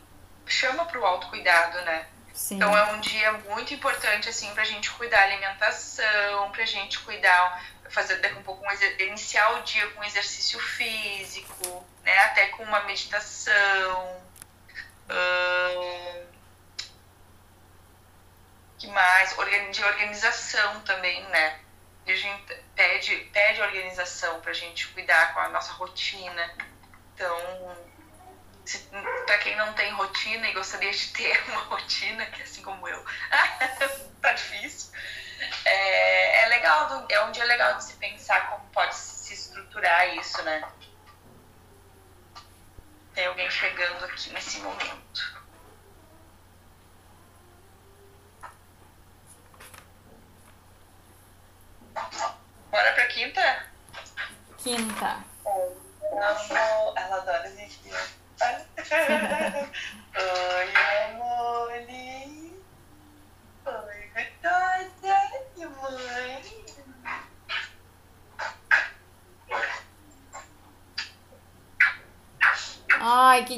chama 0.47 0.85
para 0.85 1.01
o 1.01 1.05
autocuidado, 1.05 1.81
né? 1.83 2.07
Sim. 2.33 2.57
Então 2.57 2.77
é 2.77 2.93
um 2.93 3.01
dia 3.01 3.33
muito 3.49 3.75
importante 3.75 4.29
assim 4.29 4.53
para 4.53 4.63
a 4.63 4.67
gente 4.67 4.91
cuidar 4.93 5.17
da 5.17 5.25
alimentação, 5.25 6.51
para 6.53 6.63
a 6.63 6.67
gente 6.67 6.99
cuidar, 7.01 7.65
fazer 7.91 8.17
daqui 8.17 8.37
um 8.37 8.43
pouco 8.43 8.65
um 8.65 9.03
iniciar 9.03 9.59
o 9.59 9.63
dia 9.63 9.87
com 9.91 10.05
exercício 10.05 10.59
físico, 10.59 11.87
né? 12.03 12.19
Até 12.25 12.49
com 12.49 12.63
uma 12.63 12.81
meditação. 12.85 14.23
Hum, 15.11 16.27
que 18.79 18.87
mais? 18.89 19.35
De 19.73 19.85
organização 19.85 20.81
também, 20.81 21.23
né? 21.29 21.61
A 22.07 22.15
gente 22.15 22.55
pede, 22.75 23.17
pede 23.33 23.61
organização 23.63 24.41
para 24.41 24.51
a 24.51 24.55
gente 24.55 24.87
cuidar 24.89 25.35
com 25.35 25.41
a 25.41 25.49
nossa 25.49 25.73
rotina. 25.73 26.55
Então, 27.15 27.77
para 29.27 29.39
quem 29.39 29.57
não 29.57 29.73
tem 29.75 29.93
rotina 29.93 30.49
e 30.49 30.53
gostaria 30.53 30.93
de 30.93 31.13
ter 31.13 31.43
uma 31.51 31.63
rotina, 31.63 32.27
que 32.27 32.41
é 32.41 32.45
assim 32.45 32.63
como 32.63 32.87
eu, 32.87 33.05
tá 34.21 34.33
difícil. 34.33 34.93
É, 35.65 36.45
é 36.45 36.49
legal, 36.49 37.07
é 37.09 37.25
um 37.25 37.33
dia 37.33 37.45
legal 37.45 37.75
de 37.75 37.85
se 37.85 37.95
pensar 37.95 38.51
como 38.51 38.69
pode 38.71 38.95
se 38.95 39.35
estruturar 39.35 40.17
isso, 40.17 40.43
né? 40.43 40.67
Tem 43.15 43.27
alguém 43.27 43.51
chegando 43.51 44.05
aqui 44.05 44.31
nesse 44.33 44.61
momento. 44.61 45.37
Bora 52.71 52.93
pra 52.93 53.07
quinta? 53.07 53.67
Quinta. 54.59 55.25
ela 56.97 57.17
adora 57.17 57.43
a 57.43 57.51
gente. 57.51 57.81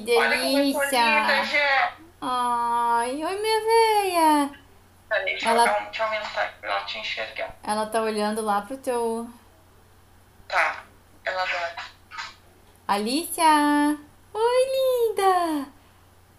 Que 0.04 0.10
linda, 0.12 0.28
delícia! 0.28 1.00
Ai, 2.20 3.24
oi, 3.24 3.36
minha 3.40 3.60
veia! 3.60 4.50
Peraí, 5.08 5.24
deixa 5.24 5.48
Ela- 5.50 5.64
um- 5.80 5.84
deixa 5.84 6.02
eu 6.02 6.06
aumentar 6.06 6.54
pra 6.60 6.70
ela 6.70 6.84
te 6.84 6.98
enxergar. 6.98 7.56
Ela 7.62 7.86
tá 7.86 8.02
olhando 8.02 8.42
lá 8.42 8.60
pro 8.62 8.76
teu. 8.76 9.28
Tá, 10.48 10.84
ela 11.24 11.42
adora. 11.42 11.76
Alicia! 12.86 13.98
Oi, 14.34 14.66
linda! 14.74 15.66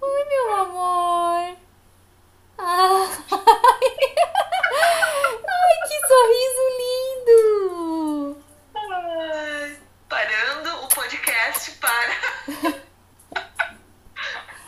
Oi, 0.02 0.26
meu 0.26 0.56
amor! 0.56 1.58
Ah. 2.58 3.08
Ai, 5.48 5.76
que 5.88 5.98
sorriso 6.08 6.66
lindo! 6.80 8.44
Ai, 8.76 9.78
Parando 10.10 10.84
o 10.84 10.88
podcast 10.90 11.72
para 11.72 12.16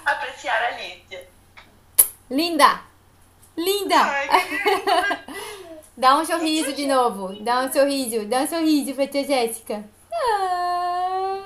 apreciar 0.05 0.61
a 0.63 0.71
Lídia. 0.71 1.27
Linda! 2.29 2.81
Linda! 3.57 4.01
Ai, 4.03 4.27
que 4.27 5.41
Dá 5.97 6.15
um 6.17 6.25
sorriso 6.41 6.73
de 6.73 6.87
novo. 6.87 7.43
Dá 7.43 7.61
um 7.61 7.71
sorriso. 7.71 8.25
Dá 8.25 8.39
um 8.39 8.47
sorriso 8.47 8.95
pra 8.95 9.07
tia 9.07 9.23
Jéssica. 9.23 9.83
Ah. 10.11 11.37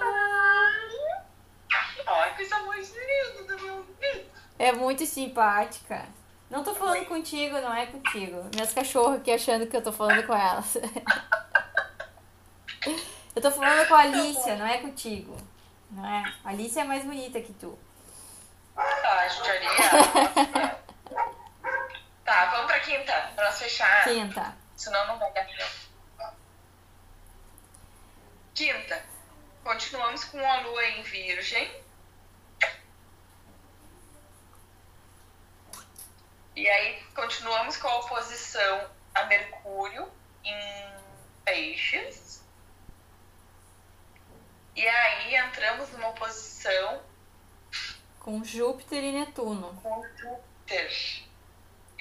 Ai, 2.08 2.36
coisa 2.36 2.62
mais 2.64 2.94
linda 2.94 3.56
do 3.56 3.64
meu. 3.64 3.86
É 4.58 4.72
muito 4.72 5.06
simpática. 5.06 6.06
Não 6.50 6.64
tô 6.64 6.74
falando 6.74 7.06
contigo, 7.06 7.60
não 7.60 7.74
é 7.74 7.88
contigo. 7.88 8.50
Minhas 8.54 8.72
cachorras 8.72 9.20
aqui 9.20 9.32
achando 9.32 9.68
que 9.68 9.76
eu 9.76 9.82
tô 9.82 9.92
falando 9.92 10.26
com 10.26 10.34
elas. 10.34 10.78
Eu 13.36 13.42
tô 13.42 13.52
falando 13.52 13.86
com 13.88 13.96
a 13.96 14.00
Alicia, 14.00 14.56
não 14.56 14.66
é 14.66 14.78
contigo. 14.78 15.36
Não 15.92 16.06
é? 16.06 16.24
A 16.44 16.50
Alicia 16.50 16.84
é 16.84 16.86
mais 16.86 17.04
bonita 17.04 17.42
que 17.42 17.52
tu. 17.54 17.78
Tá, 18.76 19.28
judiaria. 19.28 19.70
tá, 22.24 22.46
vamos 22.52 22.68
pra 22.68 22.80
quinta, 22.80 23.32
pra 23.36 23.46
nós 23.46 23.60
fechar. 23.60 24.04
Quinta. 24.06 24.65
Senão 24.86 25.08
não 25.08 25.18
vai 25.18 25.34
dar 25.34 25.48
tempo. 25.48 26.36
Quinta. 28.54 29.04
Continuamos 29.64 30.26
com 30.26 30.38
a 30.48 30.60
lua 30.60 30.86
em 30.86 31.02
virgem. 31.02 31.84
E 36.56 36.70
aí 36.70 37.04
continuamos 37.16 37.78
com 37.78 37.88
a 37.88 37.98
oposição 37.98 38.92
a 39.16 39.26
Mercúrio 39.26 40.08
em 40.44 40.94
peixes. 41.44 42.44
E 44.76 44.88
aí 44.88 45.36
entramos 45.36 45.90
numa 45.94 46.10
oposição 46.10 47.02
Com 48.20 48.44
Júpiter 48.44 49.04
e 49.04 49.12
Netuno. 49.14 49.82
com 49.82 50.08
Júpiter. 50.16 51.24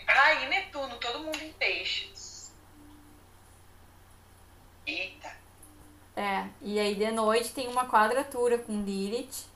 Ah, 0.06 0.34
e 0.34 0.48
Netuno, 0.50 0.98
todo 0.98 1.20
mundo 1.20 1.42
em 1.42 1.52
peixes. 1.54 2.13
Eita. 4.86 5.34
É, 6.16 6.48
e 6.60 6.78
aí 6.78 6.94
de 6.94 7.10
noite 7.10 7.52
tem 7.52 7.68
uma 7.68 7.88
quadratura 7.88 8.58
com 8.58 8.82
Lilith. 8.82 9.46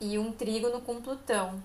E 0.00 0.18
um 0.18 0.32
trígono 0.32 0.80
com 0.82 1.00
Plutão. 1.00 1.62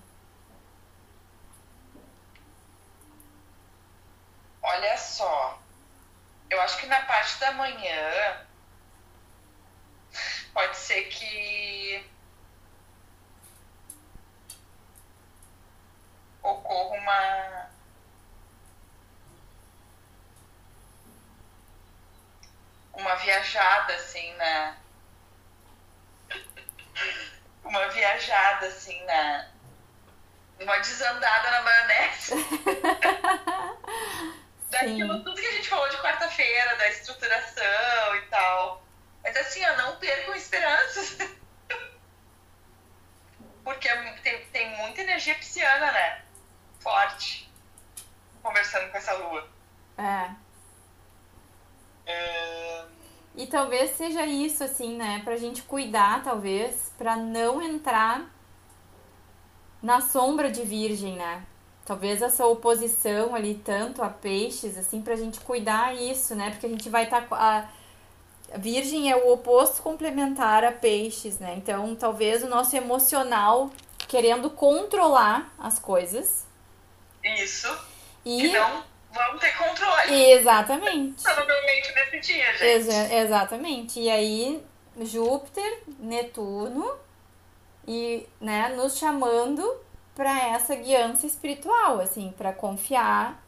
Olha 4.62 4.96
só. 4.96 5.58
Eu 6.48 6.60
acho 6.62 6.78
que 6.78 6.86
na 6.86 7.00
parte 7.02 7.38
da 7.38 7.52
manhã 7.52 8.46
pode 10.52 10.76
ser 10.76 11.04
que 11.04 12.04
ocorra 16.42 16.96
uma 16.96 17.70
uma 22.92 23.14
viajada 23.16 23.94
assim 23.94 24.34
na 24.34 24.76
uma 27.64 27.88
viajada 27.88 28.66
assim 28.66 29.02
na 29.04 29.48
uma 30.60 30.78
desandada 30.78 31.50
na 31.50 31.62
maionese 31.62 32.34
daquilo 34.70 35.14
Sim. 35.14 35.24
tudo 35.24 35.40
que 35.40 35.46
a 35.46 35.52
gente 35.52 35.68
falou 35.68 35.88
de 35.88 35.96
quarta-feira, 35.98 36.76
da 36.76 36.88
estruturação 36.88 38.16
e 38.16 38.22
tal. 38.30 38.82
Mas 39.22 39.36
assim, 39.36 39.64
ó, 39.64 39.76
não 39.76 39.96
percam 39.96 40.34
esperanças. 40.34 41.18
Porque 43.62 43.88
é 43.88 44.12
tem, 44.22 44.44
tem 44.46 44.76
muita 44.78 45.02
energia 45.02 45.34
pisciana, 45.34 45.92
né? 45.92 46.22
Forte. 46.80 47.52
Conversando 48.42 48.90
com 48.90 48.96
essa 48.96 49.12
lua. 49.14 49.46
É. 49.98 50.30
Ahn, 52.06 52.86
E 53.36 53.46
talvez 53.46 53.96
seja 53.96 54.26
isso, 54.26 54.64
assim, 54.64 54.96
né? 54.96 55.20
Pra 55.24 55.36
gente 55.36 55.62
cuidar, 55.62 56.22
talvez, 56.22 56.92
pra 56.98 57.16
não 57.16 57.62
entrar 57.62 58.28
na 59.82 60.00
sombra 60.00 60.50
de 60.50 60.62
virgem, 60.62 61.16
né? 61.16 61.44
Talvez 61.84 62.22
essa 62.22 62.46
oposição 62.46 63.34
ali 63.34 63.54
tanto 63.54 64.02
a 64.02 64.08
peixes, 64.08 64.76
assim, 64.76 65.00
pra 65.00 65.16
gente 65.16 65.40
cuidar 65.40 65.94
isso, 65.94 66.34
né? 66.34 66.50
Porque 66.50 66.66
a 66.66 66.68
gente 66.68 66.88
vai 66.88 67.04
estar. 67.04 67.26
a 67.30 67.68
a 68.52 68.58
virgem 68.58 69.10
é 69.10 69.16
o 69.16 69.32
oposto 69.32 69.80
complementar 69.80 70.64
a 70.64 70.72
peixes, 70.72 71.38
né? 71.38 71.54
Então, 71.56 71.94
talvez 71.94 72.42
o 72.42 72.48
nosso 72.48 72.76
emocional 72.76 73.70
querendo 74.08 74.50
controlar 74.50 75.52
as 75.56 75.78
coisas. 75.78 76.44
Isso. 77.22 77.68
E. 78.24 78.48
Então, 78.48 78.82
vamos 79.12 79.40
ter 79.40 79.56
controle. 79.56 80.30
Exatamente. 80.32 81.22
Provavelmente 81.22 81.92
nesse 81.94 82.20
dia, 82.20 82.52
gente. 82.52 82.64
Exa- 82.64 83.14
exatamente. 83.14 84.00
E 84.00 84.10
aí, 84.10 84.64
Júpiter, 85.00 85.82
Netuno, 85.98 86.98
e, 87.86 88.26
né, 88.40 88.68
nos 88.70 88.98
chamando 88.98 89.76
para 90.14 90.48
essa 90.48 90.74
guiança 90.74 91.26
espiritual, 91.26 92.00
assim, 92.00 92.32
para 92.36 92.52
confiar 92.52 93.42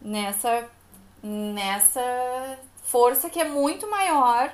nessa, 0.00 0.68
nessa 1.22 2.58
força 2.82 3.28
que 3.30 3.40
é 3.40 3.44
muito 3.44 3.88
maior 3.88 4.52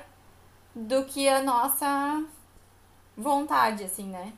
do 0.75 1.03
que 1.05 1.27
a 1.27 1.41
nossa 1.41 2.23
vontade, 3.17 3.83
assim, 3.83 4.05
né? 4.09 4.33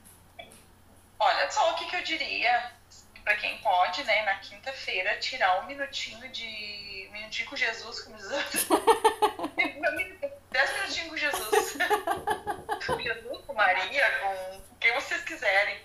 Olha 1.19 1.49
só 1.51 1.71
o 1.71 1.75
que, 1.75 1.85
que 1.85 1.95
eu 1.95 2.03
diria 2.03 2.71
para 3.23 3.35
quem 3.35 3.57
pode, 3.59 4.03
né, 4.03 4.23
na 4.23 4.35
quinta-feira, 4.35 5.17
tirar 5.17 5.61
um 5.61 5.65
minutinho 5.65 6.27
de. 6.29 7.07
um 7.09 7.13
minutinho 7.13 7.49
com 7.49 7.55
Jesus, 7.55 8.01
como 8.01 8.17
diz. 8.17 8.27
Dez 10.51 10.73
minutinhos 10.73 11.09
com 11.09 11.17
Jesus. 11.17 11.77
com 12.85 12.99
Jesus, 12.99 13.45
com 13.45 13.53
Maria, 13.53 14.11
com 14.19 14.61
quem 14.79 14.93
vocês 14.93 15.23
quiserem. 15.23 15.77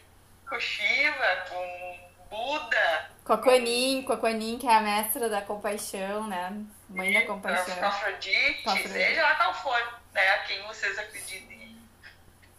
Com 0.49 0.59
Shiva, 0.59 1.45
com 1.51 1.99
Buda, 2.31 3.11
Com 3.25 3.33
a 3.35 3.39
Quanin, 3.39 4.03
com 4.03 4.13
a 4.13 4.19
Quanin, 4.19 4.59
que 4.59 4.67
é 4.67 4.75
a 4.75 4.81
mestra 4.81 5.29
da 5.29 5.41
compaixão, 5.41 6.27
né? 6.27 6.53
Mãe 6.89 7.13
da 7.13 7.21
com 7.23 7.35
compaixão. 7.35 7.85
Afrodite, 7.85 8.63
Com 8.63 8.71
Afrodite. 8.71 8.93
seja 8.93 9.23
lá 9.23 9.35
qual 9.37 9.55
for, 9.55 10.01
né, 10.13 10.29
a 10.31 10.39
quem 10.41 10.63
vocês 10.67 10.99
acreditem. 10.99 11.79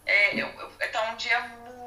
É, 0.05 0.33
eu, 0.33 0.47
eu, 0.47 0.91
tá 0.91 1.11
um 1.11 1.15
dia 1.17 1.39
muito 1.39 1.78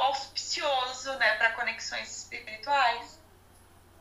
auspicioso, 0.00 1.12
né, 1.18 1.36
para 1.36 1.52
conexões 1.52 2.18
espirituais. 2.18 3.20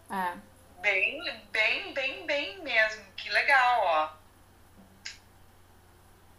É. 0.10 0.38
Bem, 0.82 1.22
bem, 1.52 1.93
bem, 1.93 2.26
bem 2.26 2.60
mesmo. 2.62 3.04
Que 3.13 3.30
legal, 3.30 3.82
ó. 3.84 4.17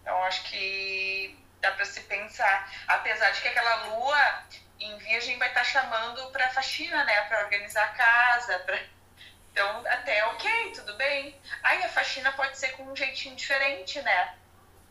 Então 0.02 0.22
acho 0.24 0.42
que 0.44 1.38
dá 1.61 1.72
para 1.72 1.85
se 1.85 2.00
pensar, 2.02 2.72
apesar 2.87 3.31
de 3.31 3.42
que 3.42 3.48
aquela 3.48 3.87
lua 3.87 4.44
em 4.81 4.96
virgem 4.98 5.38
vai 5.38 5.48
estar 5.48 5.64
chamando 5.64 6.31
para 6.31 6.48
faxina, 6.50 7.04
né, 7.04 7.22
para 7.24 7.44
organizar 7.44 7.85
a 7.85 7.88
casa, 7.88 8.59
pra... 8.61 8.78
então 9.52 9.87
até 9.87 10.24
ok, 10.26 10.72
tudo 10.72 10.94
bem. 10.96 11.38
Aí 11.62 11.83
a 11.85 11.88
faxina 11.88 12.33
pode 12.33 12.57
ser 12.57 12.68
com 12.72 12.85
um 12.85 12.96
jeitinho 12.96 13.37
diferente, 13.37 14.00
né? 14.02 14.38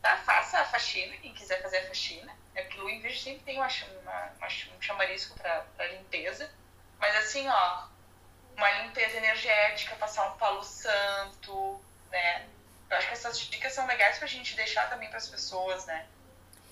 Tá, 0.02 0.18
faça 0.18 0.60
a 0.60 0.66
faxina, 0.66 1.16
quem 1.18 1.34
quiser 1.34 1.62
fazer 1.62 1.78
a 1.80 1.88
faxina. 1.88 2.36
É 2.58 2.64
que 2.64 2.80
em 2.82 3.00
virgem 3.00 3.22
sempre 3.22 3.44
tem 3.44 3.58
uma, 3.58 3.68
uma, 4.02 4.32
uma, 4.40 4.48
um 4.48 4.82
chamarisco 4.82 5.40
para 5.40 5.88
limpeza. 5.94 6.50
Mas 7.00 7.16
assim, 7.16 7.48
ó, 7.48 7.84
uma 8.58 8.72
limpeza 8.82 9.18
energética, 9.18 9.96
passar 9.96 10.34
um 10.34 10.38
palo 10.38 10.64
santo, 10.64 11.80
né? 12.12 12.48
Eu 12.90 12.98
acho 12.98 13.08
que 13.08 13.14
essas 13.14 13.40
dicas 13.40 13.74
são 13.74 13.86
legais 13.86 14.18
pra 14.18 14.28
gente 14.28 14.56
deixar 14.56 14.90
também 14.90 15.08
pras 15.10 15.30
pessoas, 15.30 15.86
né? 15.86 16.08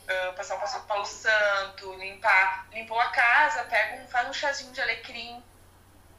Ah, 0.08 0.34
passar 0.36 0.56
um 0.58 0.86
palo 0.88 1.06
santo, 1.06 1.94
limpar. 1.94 2.68
Limpou 2.72 3.00
a 3.00 3.10
casa, 3.12 3.64
pega 3.66 4.02
um, 4.02 4.08
faz 4.08 4.28
um 4.28 4.34
chazinho 4.34 4.72
de 4.74 4.82
alecrim. 4.82 5.44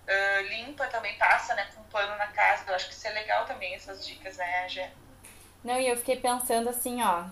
ah, 0.09 0.41
limpa 0.43 0.87
também, 0.87 1.19
passa, 1.19 1.55
né, 1.57 1.69
com 1.75 1.81
um 1.81 1.85
pano 1.85 2.17
na 2.17 2.29
casa. 2.29 2.65
Eu 2.69 2.75
acho 2.77 2.87
que 2.87 2.95
isso 2.95 3.09
é 3.09 3.11
legal 3.11 3.45
também, 3.47 3.75
essas 3.75 4.07
dicas, 4.07 4.37
né, 4.37 4.69
Gé? 4.69 4.93
Não, 5.65 5.81
e 5.81 5.89
eu 5.89 5.97
fiquei 5.97 6.17
pensando 6.17 6.69
assim, 6.69 7.03
ó. 7.03 7.25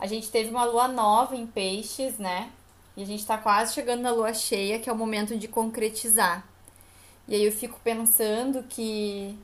A 0.00 0.06
gente 0.06 0.30
teve 0.30 0.50
uma 0.50 0.64
lua 0.64 0.88
nova 0.88 1.36
em 1.36 1.46
peixes, 1.46 2.18
né? 2.18 2.50
E 2.96 3.02
a 3.02 3.06
gente 3.06 3.24
tá 3.24 3.36
quase 3.36 3.74
chegando 3.74 4.00
na 4.00 4.10
lua 4.10 4.32
cheia, 4.32 4.78
que 4.78 4.88
é 4.88 4.92
o 4.92 4.96
momento 4.96 5.36
de 5.36 5.46
concretizar. 5.46 6.48
E 7.28 7.34
aí 7.34 7.44
eu 7.44 7.52
fico 7.52 7.78
pensando 7.84 8.64
que. 8.64 9.38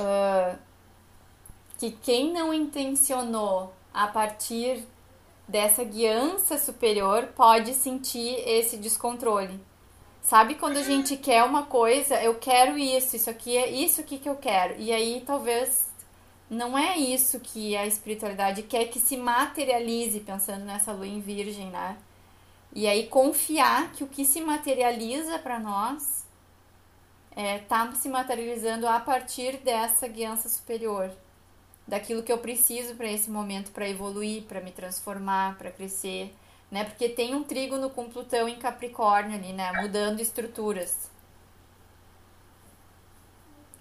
Uh, 0.00 0.58
que 1.78 1.90
quem 1.90 2.32
não 2.32 2.54
intencionou 2.54 3.72
a 3.92 4.08
partir 4.08 4.82
dessa 5.46 5.84
guiança 5.84 6.56
superior 6.56 7.28
pode 7.36 7.74
sentir 7.74 8.42
esse 8.48 8.78
descontrole. 8.78 9.60
Sabe 10.22 10.54
quando 10.54 10.78
a 10.78 10.82
gente 10.82 11.18
quer 11.18 11.44
uma 11.44 11.64
coisa, 11.64 12.14
eu 12.22 12.36
quero 12.36 12.78
isso, 12.78 13.14
isso 13.14 13.28
aqui 13.28 13.56
é 13.56 13.70
isso 13.70 14.00
aqui 14.00 14.18
que 14.18 14.28
eu 14.28 14.36
quero. 14.36 14.80
E 14.80 14.90
aí 14.90 15.22
talvez 15.26 15.93
não 16.50 16.76
é 16.76 16.96
isso 16.96 17.40
que 17.40 17.76
a 17.76 17.86
espiritualidade 17.86 18.62
quer 18.62 18.86
que 18.86 19.00
se 19.00 19.16
materialize, 19.16 20.20
pensando 20.20 20.64
nessa 20.64 20.92
lua 20.92 21.06
em 21.06 21.20
virgem, 21.20 21.70
né? 21.70 21.96
E 22.72 22.86
aí 22.86 23.06
confiar 23.06 23.92
que 23.92 24.04
o 24.04 24.08
que 24.08 24.24
se 24.24 24.40
materializa 24.40 25.38
para 25.38 25.60
nós 25.60 26.24
é, 27.36 27.58
tá 27.58 27.92
se 27.92 28.08
materializando 28.08 28.86
a 28.86 29.00
partir 29.00 29.58
dessa 29.58 30.08
guiança 30.08 30.48
superior 30.48 31.10
daquilo 31.86 32.22
que 32.22 32.32
eu 32.32 32.38
preciso 32.38 32.94
para 32.94 33.10
esse 33.10 33.30
momento 33.30 33.70
para 33.70 33.88
evoluir, 33.88 34.42
para 34.44 34.60
me 34.60 34.72
transformar, 34.72 35.56
para 35.58 35.70
crescer, 35.70 36.34
né? 36.70 36.84
Porque 36.84 37.08
tem 37.08 37.34
um 37.34 37.42
trígono 37.42 37.90
com 37.90 38.08
Plutão 38.08 38.48
em 38.48 38.56
Capricórnio 38.56 39.36
ali, 39.36 39.52
né? 39.52 39.70
Mudando 39.82 40.20
estruturas. 40.20 41.10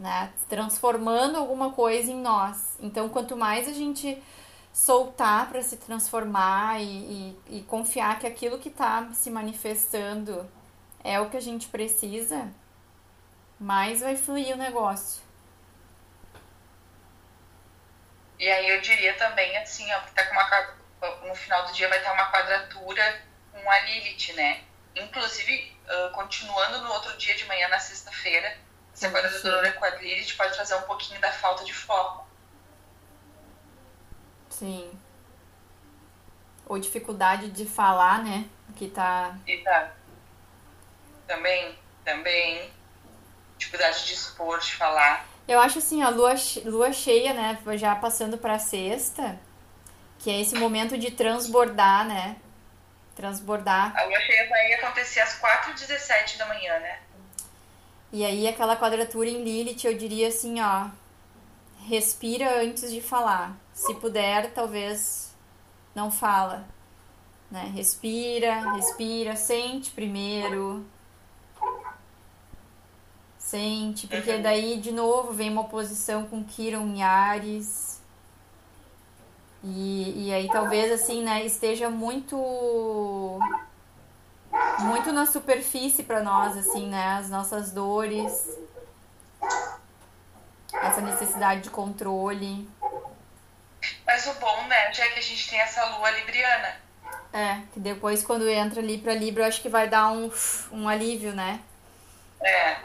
Né? 0.03 0.33
Transformando 0.49 1.37
alguma 1.37 1.71
coisa 1.71 2.11
em 2.11 2.17
nós. 2.17 2.75
Então, 2.81 3.07
quanto 3.07 3.37
mais 3.37 3.69
a 3.69 3.71
gente 3.71 4.21
soltar 4.73 5.47
para 5.47 5.61
se 5.61 5.77
transformar 5.77 6.81
e, 6.81 7.37
e, 7.47 7.59
e, 7.59 7.63
confiar 7.63 8.19
que 8.19 8.27
aquilo 8.27 8.59
que 8.59 8.67
está 8.67 9.07
se 9.13 9.29
manifestando 9.29 10.51
é 11.05 11.21
o 11.21 11.29
que 11.29 11.37
a 11.37 11.41
gente 11.41 11.67
precisa, 11.67 12.51
mais 13.57 14.01
vai 14.01 14.17
fluir 14.17 14.53
o 14.53 14.57
negócio. 14.57 15.21
E 18.37 18.45
aí 18.45 18.71
eu 18.71 18.81
diria 18.81 19.13
também, 19.13 19.55
assim, 19.59 19.89
ó, 19.93 20.01
tá 20.13 20.25
com 20.25 20.33
uma, 20.33 21.29
no 21.29 21.35
final 21.35 21.65
do 21.65 21.71
dia 21.71 21.87
vai 21.87 21.99
estar 21.99 22.11
uma 22.11 22.29
quadratura 22.29 23.21
com 23.53 23.71
a 23.71 23.79
Lilith, 23.79 24.33
né? 24.33 24.63
Inclusive, 24.97 25.77
uh, 25.87 26.11
continuando 26.11 26.81
no 26.81 26.91
outro 26.91 27.17
dia 27.17 27.35
de 27.35 27.45
manhã, 27.45 27.69
na 27.69 27.79
sexta-feira, 27.79 28.57
essa 28.93 29.09
quadratura 29.09 29.71
com 29.73 29.85
a 29.85 29.89
Lilith 29.89 30.35
pode 30.37 30.53
trazer 30.53 30.75
um 30.75 30.83
pouquinho 30.83 31.19
da 31.19 31.31
falta 31.31 31.63
de 31.63 31.73
foco. 31.73 32.27
Sim. 34.49 34.91
Ou 36.65 36.77
dificuldade 36.77 37.49
de 37.49 37.65
falar, 37.65 38.23
né? 38.23 38.45
Que 38.75 38.87
tá. 38.87 39.35
Exato. 39.47 39.91
Também, 41.27 41.77
também. 42.05 42.71
Dificuldade 43.57 44.05
de 44.05 44.13
expor, 44.13 44.59
de 44.59 44.75
falar. 44.75 45.25
Eu 45.47 45.59
acho 45.59 45.79
assim, 45.79 46.01
a 46.01 46.09
lua, 46.09 46.35
lua 46.65 46.93
cheia, 46.93 47.33
né? 47.33 47.57
Já 47.75 47.95
passando 47.95 48.37
pra 48.37 48.59
sexta, 48.59 49.39
que 50.19 50.29
é 50.29 50.39
esse 50.39 50.55
momento 50.55 50.97
de 50.97 51.11
transbordar, 51.11 52.05
né? 52.05 52.37
Transbordar. 53.15 53.93
A 53.97 54.03
lua 54.05 54.19
cheia 54.21 54.47
vai 54.49 54.73
acontecer 54.73 55.19
às 55.19 55.39
4h17 55.39 56.37
da 56.37 56.45
manhã, 56.45 56.79
né? 56.79 56.99
E 58.13 58.23
aí 58.23 58.47
aquela 58.47 58.77
quadratura 58.77 59.27
em 59.27 59.43
Lilith, 59.43 59.83
eu 59.83 59.97
diria 59.97 60.29
assim, 60.29 60.61
ó. 60.61 60.87
Respira 61.85 62.61
antes 62.61 62.89
de 62.89 63.01
falar. 63.01 63.57
Se 63.73 63.93
puder, 63.95 64.53
talvez 64.53 65.35
não 65.93 66.09
fala. 66.09 66.65
Né? 67.51 67.69
Respira, 67.75 68.75
respira, 68.75 69.35
sente 69.35 69.91
primeiro 69.91 70.85
sente, 73.53 74.07
porque 74.07 74.31
uhum. 74.31 74.41
daí 74.41 74.79
de 74.79 74.91
novo 74.91 75.31
vem 75.31 75.51
uma 75.51 75.61
oposição 75.61 76.25
com 76.25 76.43
Kiron 76.43 76.95
e 76.95 77.03
Ares. 77.03 78.01
E, 79.63 80.27
e 80.27 80.33
aí 80.33 80.47
talvez 80.47 80.91
assim, 80.91 81.21
né, 81.21 81.45
esteja 81.45 81.87
muito 81.87 82.35
muito 84.83 85.11
na 85.11 85.25
superfície 85.25 86.03
para 86.03 86.21
nós 86.21 86.57
assim, 86.57 86.87
né, 86.87 87.17
as 87.19 87.29
nossas 87.29 87.71
dores, 87.71 88.57
essa 90.73 91.01
necessidade 91.01 91.61
de 91.61 91.69
controle. 91.69 92.67
Mas 94.05 94.27
o 94.27 94.33
bom, 94.35 94.67
né, 94.67 94.93
já 94.93 95.05
é 95.05 95.09
que 95.09 95.19
a 95.19 95.23
gente 95.23 95.49
tem 95.49 95.59
essa 95.59 95.83
lua 95.97 96.11
libriana. 96.11 96.83
É, 97.31 97.61
que 97.73 97.79
depois 97.79 98.23
quando 98.23 98.47
entra 98.47 98.79
ali 98.79 98.97
para 98.99 99.13
Libra, 99.15 99.43
eu 99.43 99.47
acho 99.47 99.61
que 99.61 99.69
vai 99.69 99.87
dar 99.87 100.11
um, 100.11 100.31
um 100.71 100.87
alívio, 100.87 101.33
né? 101.33 101.59
É. 102.41 102.77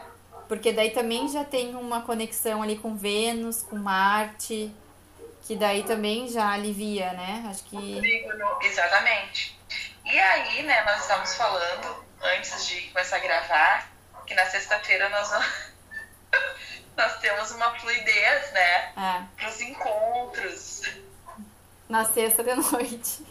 Porque 0.47 0.71
daí 0.71 0.89
também 0.89 1.29
já 1.29 1.45
tem 1.45 1.75
uma 1.75 2.01
conexão 2.01 2.63
ali 2.63 2.75
com 2.75 2.95
Vênus, 2.95 3.61
com 3.61 3.75
Marte, 3.75 4.73
que 5.45 5.55
daí 5.55 5.83
também 5.83 6.27
já 6.27 6.51
alivia, 6.51 7.13
né? 7.13 7.45
Acho 7.47 7.63
que. 7.65 8.01
Exatamente. 8.63 9.58
E 10.09 10.19
aí, 10.19 10.63
né, 10.63 10.83
nós 10.83 11.01
estamos 11.01 11.35
falando, 11.35 12.05
antes 12.21 12.67
de 12.67 12.81
começar 12.89 13.17
a 13.17 13.19
gravar, 13.19 13.89
que 14.25 14.33
na 14.33 14.45
sexta-feira 14.45 15.09
nós 15.09 15.29
nós 16.97 17.19
temos 17.19 17.51
uma 17.51 17.77
fluidez, 17.79 18.51
né? 18.51 18.93
É. 18.97 19.23
Para 19.37 19.49
os 19.49 19.61
encontros. 19.61 20.81
Na 21.87 22.05
sexta 22.05 22.43
de 22.43 22.55
noite. 22.55 23.25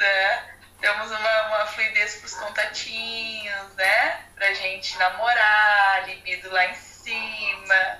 É 0.00 0.54
temos 0.84 1.10
uma, 1.10 1.46
uma 1.46 1.66
fluidez 1.66 2.16
pros 2.16 2.34
contatinhos, 2.34 3.74
né? 3.74 4.20
Pra 4.34 4.52
gente 4.52 4.98
namorar, 4.98 6.06
libido 6.06 6.50
lá 6.50 6.66
em 6.66 6.74
cima, 6.74 7.98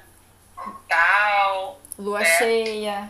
tal. 0.87 1.80
Lua 1.98 2.20
né? 2.20 2.38
cheia. 2.38 3.08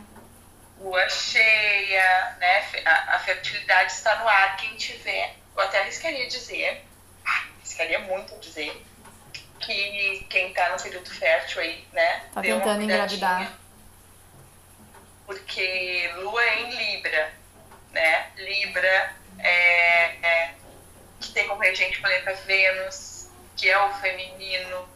Lua 0.84 1.08
cheia, 1.08 2.36
né? 2.38 2.62
A, 2.84 3.16
a, 3.16 3.18
fertilidade 3.20 3.90
está 3.90 4.16
no 4.16 4.28
ar, 4.28 4.56
quem 4.58 4.76
tiver. 4.76 5.34
Eu 5.56 5.62
até 5.62 5.80
arriscaria 5.80 6.26
dizer, 6.28 6.84
arriscaria 7.24 8.00
muito 8.00 8.38
dizer, 8.38 8.84
que 9.60 10.26
quem 10.28 10.52
tá 10.52 10.68
no 10.68 10.82
período 10.82 11.08
fértil 11.08 11.62
aí, 11.62 11.88
né? 11.90 12.24
Tá 12.34 12.42
tentando 12.42 12.82
engravidar. 12.82 13.50
Porque 15.24 16.12
Lua 16.16 16.44
é 16.44 16.60
em 16.60 16.70
Libra, 16.76 17.32
né? 17.92 18.30
Libra 18.36 19.16
é, 19.38 20.04
é, 20.22 20.54
que 21.18 21.32
tem 21.32 21.48
como 21.48 21.62
regente 21.62 21.96
o 21.96 22.00
planeta 22.02 22.34
Vênus, 22.44 23.30
que 23.56 23.70
é 23.70 23.78
o 23.78 23.94
feminino, 23.94 24.86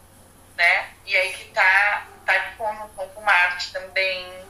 né? 0.55 0.89
E 1.07 1.17
aí 1.17 1.33
que 1.33 1.45
tá, 1.45 2.07
tá 2.27 2.53
conjunção 2.59 3.09
com 3.09 3.21
Marte 3.21 3.73
também. 3.73 4.48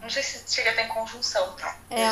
Não 0.00 0.10
sei 0.10 0.22
se 0.22 0.44
chega 0.52 0.70
até 0.70 0.84
em 0.84 0.88
conjunção, 0.88 1.52
tá? 1.52 1.76
É, 1.90 2.04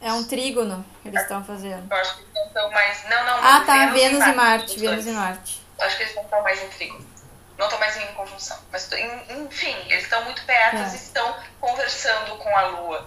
É 0.00 0.12
um 0.12 0.24
trígono 0.24 0.84
que 1.02 1.08
eles 1.08 1.22
estão 1.22 1.44
fazendo. 1.44 1.90
Eu 1.90 1.96
acho 1.96 2.16
que 2.16 2.22
eles 2.22 2.46
estão 2.46 2.70
mais. 2.70 3.04
Não, 3.08 3.24
não. 3.24 3.36
Ah, 3.38 3.64
tá. 3.64 3.86
Vênus, 3.86 3.92
Vênus 3.92 4.26
e 4.26 4.32
Marte. 4.32 4.36
Marte 4.36 4.78
Vênus 4.78 5.06
e 5.06 5.10
Marte. 5.12 5.66
Eu 5.78 5.86
acho 5.86 5.96
que 5.96 6.02
eles 6.02 6.16
estão 6.16 6.42
mais 6.42 6.62
em 6.62 6.68
trígono. 6.68 7.06
Não 7.58 7.66
estão 7.66 7.78
mais 7.78 7.96
em 7.96 8.06
conjunção. 8.14 8.58
Mas, 8.72 8.88
enfim, 8.92 9.76
eles 9.86 10.04
estão 10.04 10.24
muito 10.24 10.42
perto 10.44 10.76
é. 10.76 10.82
e 10.82 10.96
estão 10.96 11.36
conversando 11.60 12.36
com 12.36 12.56
a 12.56 12.66
Lua. 12.68 13.06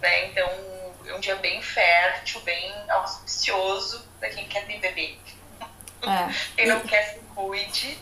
Né? 0.00 0.26
Então, 0.26 0.48
é 1.06 1.14
um 1.14 1.20
dia 1.20 1.36
bem 1.36 1.60
fértil, 1.60 2.40
bem 2.40 2.72
auspicioso 2.88 4.06
para 4.18 4.30
quem 4.30 4.48
quer 4.48 4.66
ter 4.66 4.78
bebê. 4.78 5.18
É. 6.02 6.32
quem 6.56 6.66
não 6.66 6.80
quer 6.80 7.14
se 7.14 7.20
cuide. 7.34 7.98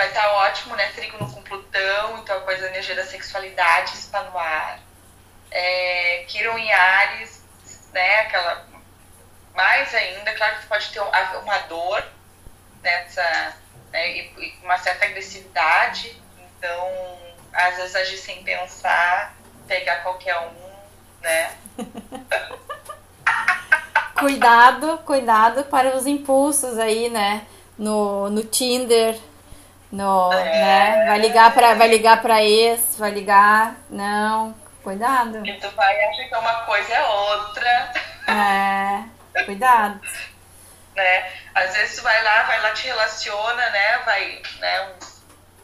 Vai 0.00 0.08
estar 0.08 0.22
tá 0.22 0.32
ótimo, 0.32 0.74
né? 0.76 0.86
Trígono 0.94 1.30
com 1.30 1.42
Plutão, 1.42 2.16
então 2.16 2.38
a 2.38 2.40
coisa, 2.40 2.68
energia 2.68 2.94
da 2.94 3.04
sexualidade 3.04 3.92
está 3.92 4.22
no 4.22 4.38
ar. 4.38 4.80
É, 5.50 6.24
Kiron 6.26 6.56
e 6.56 6.72
Ares, 6.72 7.44
né? 7.92 8.20
Aquela. 8.20 8.66
Mais 9.54 9.94
ainda, 9.94 10.32
claro 10.32 10.58
que 10.58 10.66
pode 10.68 10.88
ter 10.88 11.00
uma 11.00 11.58
dor 11.68 12.02
nessa. 12.82 13.54
Né, 13.92 14.16
e 14.16 14.58
uma 14.62 14.78
certa 14.78 15.04
agressividade. 15.04 16.18
Então, 16.56 17.18
às 17.52 17.76
vezes 17.76 17.94
agir 17.94 18.16
sem 18.16 18.42
pensar, 18.42 19.34
pegar 19.68 19.96
qualquer 19.96 20.38
um, 20.38 20.70
né? 21.20 21.54
cuidado, 24.18 24.96
cuidado 25.04 25.64
para 25.64 25.94
os 25.94 26.06
impulsos 26.06 26.78
aí, 26.78 27.10
né? 27.10 27.46
No, 27.76 28.30
no 28.30 28.42
Tinder, 28.44 29.20
no, 29.90 30.32
é. 30.32 30.44
né? 30.44 31.06
Vai 31.06 31.18
ligar 31.18 31.52
para 31.52 31.74
vai 31.74 31.88
ligar 31.88 32.22
para 32.22 32.42
ex, 32.42 32.96
vai 32.98 33.10
ligar, 33.10 33.76
não, 33.88 34.54
cuidado. 34.82 35.44
E 35.46 35.52
tu 35.54 35.70
vai 35.70 36.04
achar 36.04 36.28
que 36.28 36.34
uma 36.36 36.64
coisa 36.64 36.94
é 36.94 37.02
outra. 37.02 37.92
É, 38.28 39.44
cuidado. 39.44 40.00
né? 40.94 41.32
Às 41.54 41.74
vezes 41.74 41.96
tu 41.96 42.02
vai 42.02 42.22
lá, 42.22 42.42
vai 42.44 42.60
lá 42.62 42.72
te 42.72 42.86
relaciona, 42.86 43.70
né? 43.70 43.98
Vai, 43.98 44.42
né? 44.58 44.94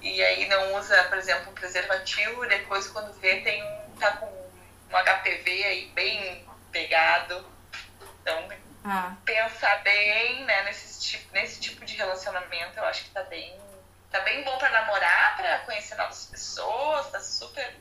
E 0.03 0.23
aí 0.23 0.49
não 0.49 0.77
usa, 0.77 1.05
por 1.05 1.19
exemplo, 1.19 1.51
um 1.51 1.55
preservativo, 1.55 2.47
depois 2.47 2.87
quando 2.89 3.13
vê 3.21 3.41
tem 3.41 3.63
um 3.63 3.87
tá 3.99 4.13
com 4.13 4.27
um 4.27 4.97
HPV 4.97 5.65
aí 5.65 5.91
bem 5.95 6.47
pegado. 6.71 7.45
Então, 8.23 8.49
Ah, 8.85 9.15
pensar 9.25 9.83
bem, 9.83 10.45
né, 10.45 10.63
nesse 10.63 11.01
tipo, 11.01 11.33
nesse 11.33 11.61
tipo 11.61 11.85
de 11.85 11.97
relacionamento, 11.97 12.79
eu 12.79 12.85
acho 12.85 13.05
que 13.05 13.11
tá 13.11 13.23
bem, 13.25 13.53
tá 14.17 14.25
bem 14.25 14.43
bom 14.45 14.57
pra 14.57 14.71
namorar, 14.71 15.37
pra 15.37 15.59
conhecer 15.61 15.95
novas 15.97 16.25
pessoas, 16.27 17.11
tá 17.11 17.21
super 17.21 17.77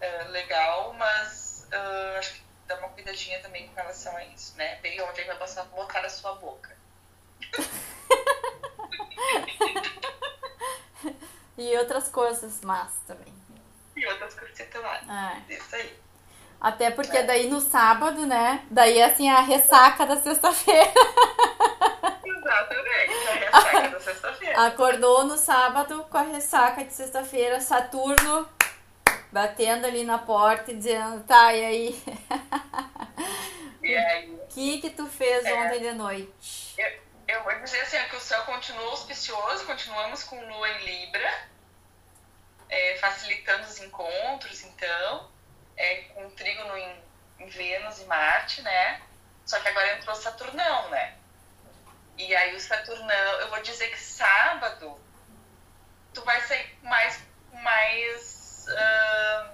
eh, 0.00 0.24
legal, 0.24 0.92
mas 0.94 1.68
eh, 1.70 2.16
acho 2.18 2.34
que 2.34 2.42
dá 2.66 2.76
uma 2.76 2.88
cuidadinha 2.90 3.40
também 3.40 3.66
com 3.68 3.74
relação 3.74 4.14
a 4.16 4.24
isso, 4.26 4.56
né? 4.58 4.76
Bem 4.82 5.00
onde 5.00 5.20
ele 5.20 5.28
vai 5.28 5.38
botar, 5.38 5.62
botar 5.64 6.02
na 6.02 6.10
sua 6.10 6.34
boca. 6.34 6.76
e 11.56 11.78
outras 11.78 12.08
coisas 12.08 12.60
más 12.60 12.92
também. 13.06 13.32
E 13.96 14.04
outras 14.06 14.34
coisas 14.34 14.74
lá. 14.74 15.40
É. 15.48 15.54
Isso 15.54 15.76
aí. 15.76 15.98
Até 16.60 16.90
porque 16.90 17.22
daí 17.22 17.48
no 17.48 17.60
sábado, 17.60 18.26
né? 18.26 18.66
Daí 18.70 19.00
assim 19.02 19.30
a 19.30 19.40
ressaca 19.40 20.04
da 20.04 20.20
sexta-feira. 20.20 20.92
Exatamente, 22.24 23.28
a 23.28 23.32
ressaca 23.34 23.88
da 23.88 24.00
sexta-feira. 24.00 24.66
Acordou 24.66 25.24
no 25.24 25.36
sábado 25.36 26.04
com 26.10 26.18
a 26.18 26.22
ressaca 26.22 26.84
de 26.84 26.92
sexta-feira, 26.92 27.60
Saturno 27.60 28.48
batendo 29.32 29.84
ali 29.86 30.04
na 30.04 30.16
porta 30.18 30.70
e 30.70 30.76
dizendo, 30.76 31.24
tá, 31.24 31.52
e 31.52 31.64
aí? 31.64 32.02
E 33.82 33.96
aí, 33.96 34.30
O 34.44 34.46
que 34.54 34.80
que 34.80 34.90
tu 34.90 35.06
fez 35.06 35.44
É. 35.44 35.52
ontem 35.54 35.80
de 35.80 35.92
noite? 35.92 36.74
eu, 36.78 36.92
eu 37.26 37.42
vou 37.42 37.52
dizer 37.60 37.80
assim, 37.80 37.96
ó, 37.98 38.04
que 38.08 38.14
o 38.16 38.20
céu 38.20 38.40
continua 38.44 38.90
auspicioso, 38.90 39.66
continuamos 39.66 40.22
com 40.22 40.40
lua 40.48 40.68
em 40.68 40.84
Libra, 40.84 41.48
é, 42.68 42.96
facilitando 42.98 43.64
os 43.64 43.80
encontros, 43.80 44.62
então, 44.62 45.28
é, 45.76 45.96
com 46.14 46.30
trígono 46.30 46.76
em, 46.78 46.96
em 47.40 47.48
Vênus 47.48 48.00
e 48.00 48.04
Marte, 48.04 48.62
né? 48.62 49.00
Só 49.44 49.58
que 49.58 49.68
agora 49.68 49.96
entrou 49.96 50.14
Saturnão, 50.14 50.90
né? 50.90 51.14
E 52.26 52.34
aí 52.34 52.54
o 52.54 52.60
Saturnão, 52.60 53.40
eu 53.40 53.48
vou 53.50 53.60
dizer 53.60 53.88
que 53.88 53.98
sábado 53.98 54.98
tu 56.14 56.22
vai 56.24 56.40
sair 56.42 56.66
com 56.80 56.88
mais, 56.88 57.22
mais 57.52 58.66
ahn, 58.68 59.48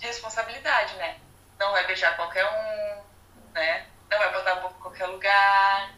responsabilidade, 0.00 0.94
né? 0.96 1.18
Não 1.58 1.72
vai 1.72 1.86
beijar 1.86 2.14
qualquer 2.16 2.44
um, 2.44 3.52
né? 3.52 3.86
Não 4.10 4.18
vai 4.18 4.32
botar 4.32 4.52
a 4.52 4.56
boca 4.56 4.74
em 4.76 4.82
qualquer 4.82 5.06
lugar. 5.06 5.94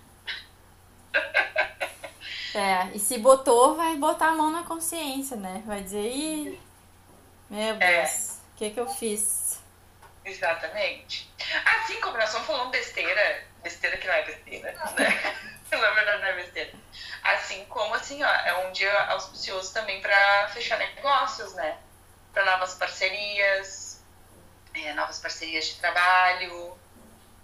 É, 2.54 2.88
e 2.94 2.98
se 2.98 3.18
botou, 3.18 3.76
vai 3.76 3.96
botar 3.96 4.28
a 4.28 4.32
mão 4.32 4.50
na 4.50 4.62
consciência, 4.62 5.36
né? 5.36 5.62
Vai 5.66 5.82
dizer, 5.82 6.08
ih, 6.10 6.58
meu 7.50 7.76
É. 7.78 8.00
Deus, 8.00 8.40
o 8.54 8.56
que 8.56 8.70
que 8.70 8.80
eu 8.80 8.88
fiz? 8.88 9.45
Exatamente. 10.26 11.32
Assim 11.64 12.00
como 12.00 12.18
nós 12.18 12.26
estamos 12.26 12.48
falando 12.48 12.70
besteira, 12.70 13.44
besteira 13.62 13.96
que 13.96 14.08
não 14.08 14.14
é 14.14 14.24
besteira, 14.24 14.72
né? 14.72 15.46
Na 15.70 15.90
verdade 15.90 16.20
não 16.20 16.28
é 16.28 16.32
besteira. 16.34 16.72
Assim 17.22 17.64
como 17.66 17.94
assim, 17.94 18.22
ó, 18.22 18.28
é 18.28 18.66
um 18.66 18.72
dia 18.72 18.92
auspicioso 19.10 19.72
também 19.72 20.00
para 20.00 20.48
fechar 20.48 20.78
negócios, 20.78 21.54
né? 21.54 21.78
Para 22.32 22.44
novas 22.44 22.74
parcerias, 22.74 24.02
é, 24.74 24.92
novas 24.94 25.20
parcerias 25.20 25.66
de 25.66 25.76
trabalho, 25.76 26.76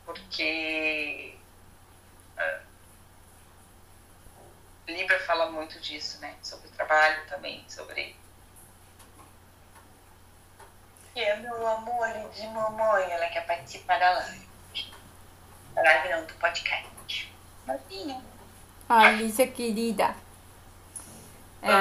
porque 0.05 1.37
ah, 2.37 2.61
Libra 4.89 5.21
fala 5.21 5.51
muito 5.53 5.79
disso, 5.79 6.21
né? 6.21 6.37
Sobre 6.43 6.69
trabalho 6.71 7.25
também, 7.29 7.65
sobre 7.69 8.17
é 11.21 11.37
meu 11.37 11.67
amor 11.67 12.09
de 12.35 12.47
mamãe, 12.49 13.11
ela 13.11 13.27
quer 13.29 13.47
participar 13.47 13.99
da 13.99 14.11
live. 14.13 14.49
Da 15.75 15.83
live 15.83 16.09
não, 16.09 16.25
do 16.25 16.35
podcast. 16.35 17.33
Novinha. 17.67 18.23
Alicia 18.89 19.47
querida. 19.47 20.15
É. 21.63 21.73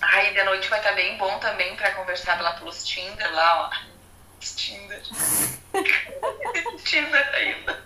Aí 0.00 0.34
de 0.34 0.42
noite 0.44 0.68
vai 0.68 0.78
estar 0.78 0.92
bem 0.92 1.16
bom 1.16 1.38
também 1.38 1.74
pra 1.76 1.94
conversar 1.94 2.40
lá 2.40 2.52
pelos 2.54 2.84
Tinder, 2.84 3.34
lá, 3.34 3.62
ó. 3.62 3.70
Os 4.40 4.54
Tinder. 4.54 5.02
Tinder 6.84 7.34
ainda. 7.34 7.84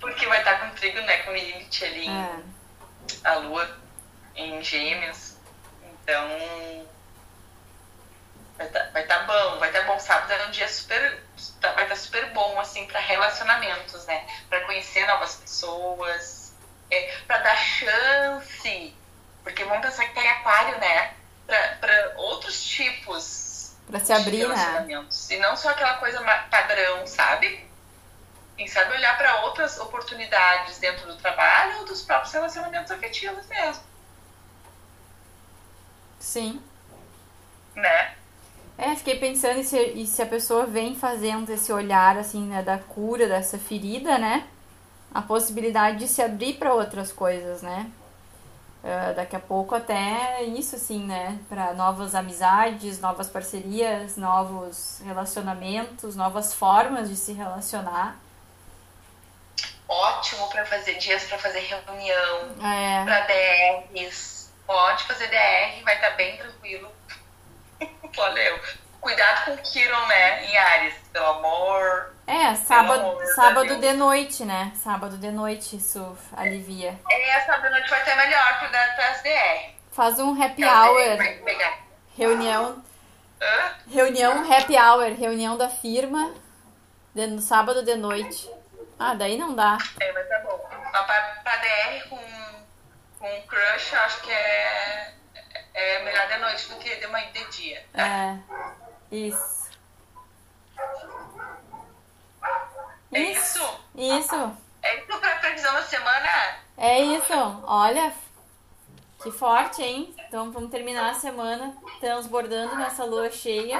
Porque 0.00 0.26
vai 0.26 0.38
estar 0.38 0.60
com 0.60 0.74
trigo, 0.74 1.00
né? 1.02 1.18
Com 1.18 1.32
Lilith 1.32 1.84
ali, 1.84 2.08
é. 2.08 3.28
a 3.28 3.34
lua 3.36 3.78
em 4.34 4.62
gêmeos. 4.62 5.29
Então. 6.02 6.88
Vai 8.56 8.66
estar 8.66 8.90
vai 8.90 9.06
tá 9.06 9.18
bom, 9.20 9.58
vai 9.58 9.70
estar 9.70 9.82
bom. 9.84 9.98
Sábado 9.98 10.32
é 10.32 10.46
um 10.46 10.50
dia 10.50 10.68
super. 10.68 11.22
tá- 11.60 11.72
Vai 11.72 11.84
estar 11.84 11.96
super 11.96 12.26
bom, 12.32 12.60
assim, 12.60 12.86
para 12.86 13.00
relacionamentos, 13.00 14.04
né? 14.06 14.26
Para 14.48 14.60
conhecer 14.66 15.06
novas 15.06 15.36
pessoas, 15.36 16.52
é, 16.90 17.16
para 17.26 17.38
dar 17.38 17.56
chance. 17.56 18.94
Porque 19.42 19.64
vamos 19.64 19.80
pensar 19.86 20.04
que 20.06 20.14
tá 20.14 20.22
em 20.22 20.28
aquário, 20.28 20.78
né? 20.78 21.14
Para 21.80 22.12
outros 22.16 22.62
tipos 22.62 23.74
Pra 23.90 23.98
se 23.98 24.12
abrir, 24.12 24.42
de 24.42 24.46
né? 24.46 24.54
relacionamentos. 24.54 25.30
E 25.30 25.38
não 25.38 25.56
só 25.56 25.70
aquela 25.70 25.94
coisa 25.94 26.20
padrão, 26.50 27.06
sabe? 27.06 27.68
Quem 28.56 28.68
sabe 28.68 28.92
olhar 28.92 29.16
para 29.16 29.40
outras 29.46 29.78
oportunidades 29.80 30.78
dentro 30.78 31.06
do 31.06 31.16
trabalho 31.16 31.78
ou 31.78 31.84
dos 31.86 32.02
próprios 32.02 32.32
relacionamentos 32.34 32.90
afetivos 32.92 33.46
mesmo, 33.46 33.82
Sim. 36.20 36.60
né? 37.74 38.14
É, 38.78 38.94
fiquei 38.94 39.18
pensando 39.18 39.58
e 39.58 39.64
se, 39.64 40.06
se 40.06 40.22
a 40.22 40.26
pessoa 40.26 40.66
vem 40.66 40.94
fazendo 40.94 41.50
esse 41.50 41.72
olhar, 41.72 42.16
assim, 42.16 42.46
né, 42.46 42.62
da 42.62 42.78
cura 42.78 43.26
dessa 43.28 43.58
ferida, 43.58 44.16
né? 44.16 44.46
A 45.12 45.20
possibilidade 45.20 45.98
de 45.98 46.08
se 46.08 46.22
abrir 46.22 46.54
para 46.54 46.72
outras 46.72 47.12
coisas, 47.12 47.60
né? 47.62 47.90
Ah, 48.82 49.12
daqui 49.14 49.36
a 49.36 49.40
pouco 49.40 49.74
até 49.74 50.42
isso, 50.44 50.76
assim, 50.76 51.04
né? 51.04 51.38
Para 51.48 51.74
novas 51.74 52.14
amizades, 52.14 52.98
novas 53.00 53.28
parcerias, 53.28 54.16
novos 54.16 55.02
relacionamentos, 55.04 56.16
novas 56.16 56.54
formas 56.54 57.08
de 57.10 57.16
se 57.16 57.32
relacionar. 57.32 58.16
Ótimo 59.86 60.48
para 60.48 60.64
fazer 60.64 60.94
dias 60.98 61.24
para 61.24 61.36
fazer 61.38 61.60
reunião, 61.60 62.54
É, 62.64 63.04
para 63.04 63.20
DRs. 63.26 64.39
Pode 64.70 65.02
fazer 65.02 65.26
DR, 65.26 65.82
vai 65.82 65.96
estar 65.96 66.10
bem 66.10 66.36
tranquilo. 66.36 66.92
Valeu. 68.16 68.60
Cuidado 69.00 69.46
com 69.46 69.54
o 69.54 69.58
Kiron, 69.58 70.06
né? 70.06 70.44
Em 70.44 70.56
Ares, 70.56 70.94
pelo 71.12 71.26
amor. 71.26 72.14
é 72.24 72.54
sábado, 72.54 73.00
amor 73.00 73.20
de 73.24 73.34
sábado 73.34 73.76
de 73.80 73.92
noite, 73.94 74.44
né? 74.44 74.72
Sábado 74.76 75.18
de 75.18 75.28
noite 75.32 75.74
isso 75.76 76.16
alivia. 76.36 76.96
Essa 77.10 77.56
da 77.56 77.68
noite 77.68 77.90
vai 77.90 78.04
ter 78.04 78.14
melhor 78.14 78.58
para 78.60 79.08
as 79.10 79.22
DR. 79.22 79.70
Faz 79.90 80.20
um 80.20 80.40
happy 80.40 80.62
Pra 80.62 80.84
hour, 80.86 81.18
reunião 82.16 82.84
Hã? 83.42 83.74
Reunião 83.90 84.52
happy 84.52 84.76
hour, 84.78 85.14
reunião 85.18 85.56
da 85.58 85.68
firma 85.68 86.32
de- 87.12 87.26
no 87.26 87.40
sábado 87.40 87.82
de 87.82 87.96
noite. 87.96 88.48
Ah, 89.00 89.14
daí 89.14 89.36
não 89.36 89.52
dá. 89.52 89.78
É, 90.00 90.12
vai 90.12 90.22
tá 90.24 90.38
bom. 90.40 90.64
Mas 90.92 91.06
pra, 91.06 91.20
pra 91.42 91.56
DR 91.56 92.08
com, 92.08 92.18
com 93.20 93.42
crush, 93.42 93.94
acho 93.94 94.22
que 94.22 94.32
é, 94.32 95.12
é 95.74 96.04
melhor 96.04 96.26
de 96.26 96.38
noite 96.38 96.68
do 96.70 96.76
que 96.76 96.96
de 96.96 97.06
manhã 97.06 97.30
de 97.32 97.44
dia. 97.50 97.86
tá? 97.92 98.02
É. 98.02 98.38
Isso. 99.12 99.70
É 103.12 103.20
isso? 103.20 103.80
Isso. 103.94 104.56
É 104.82 104.98
isso 104.98 105.18
pra 105.18 105.34
previsão 105.36 105.74
da 105.74 105.82
semana? 105.82 106.28
É 106.78 106.98
isso. 107.00 107.32
Olha, 107.64 108.12
que 109.22 109.30
forte, 109.30 109.82
hein? 109.82 110.14
Então 110.26 110.50
vamos 110.50 110.70
terminar 110.70 111.10
a 111.10 111.14
semana 111.14 111.76
transbordando 112.00 112.74
nessa 112.76 113.04
lua 113.04 113.30
cheia. 113.30 113.78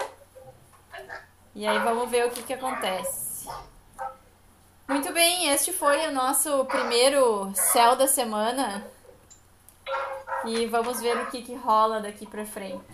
E 1.55 1.67
aí 1.67 1.79
vamos 1.79 2.11
ver 2.11 2.27
o 2.27 2.31
que, 2.31 2.43
que 2.43 2.53
acontece. 2.53 3.49
Muito 4.87 5.13
bem, 5.13 5.49
este 5.51 5.73
foi 5.73 6.09
o 6.09 6.13
nosso 6.13 6.65
primeiro 6.67 7.51
céu 7.55 7.97
da 7.97 8.07
semana. 8.07 8.85
E 10.45 10.67
vamos 10.67 11.01
ver 11.01 11.17
o 11.19 11.31
que, 11.31 11.43
que 11.43 11.55
rola 11.55 12.01
daqui 12.01 12.27
pra 12.27 12.47
frente. 12.47 12.85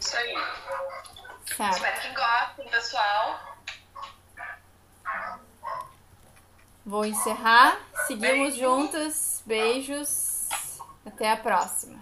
Isso 0.00 0.16
aí. 0.16 0.34
Certo. 1.46 1.76
Espero 1.76 2.00
que 2.00 2.14
gostem, 2.14 2.68
pessoal. 2.70 3.40
Vou 6.84 7.04
encerrar. 7.04 7.78
Seguimos 8.06 8.54
Beijo. 8.54 8.58
juntas. 8.58 9.42
Beijos. 9.46 10.48
Até 11.06 11.30
a 11.30 11.36
próxima. 11.36 12.01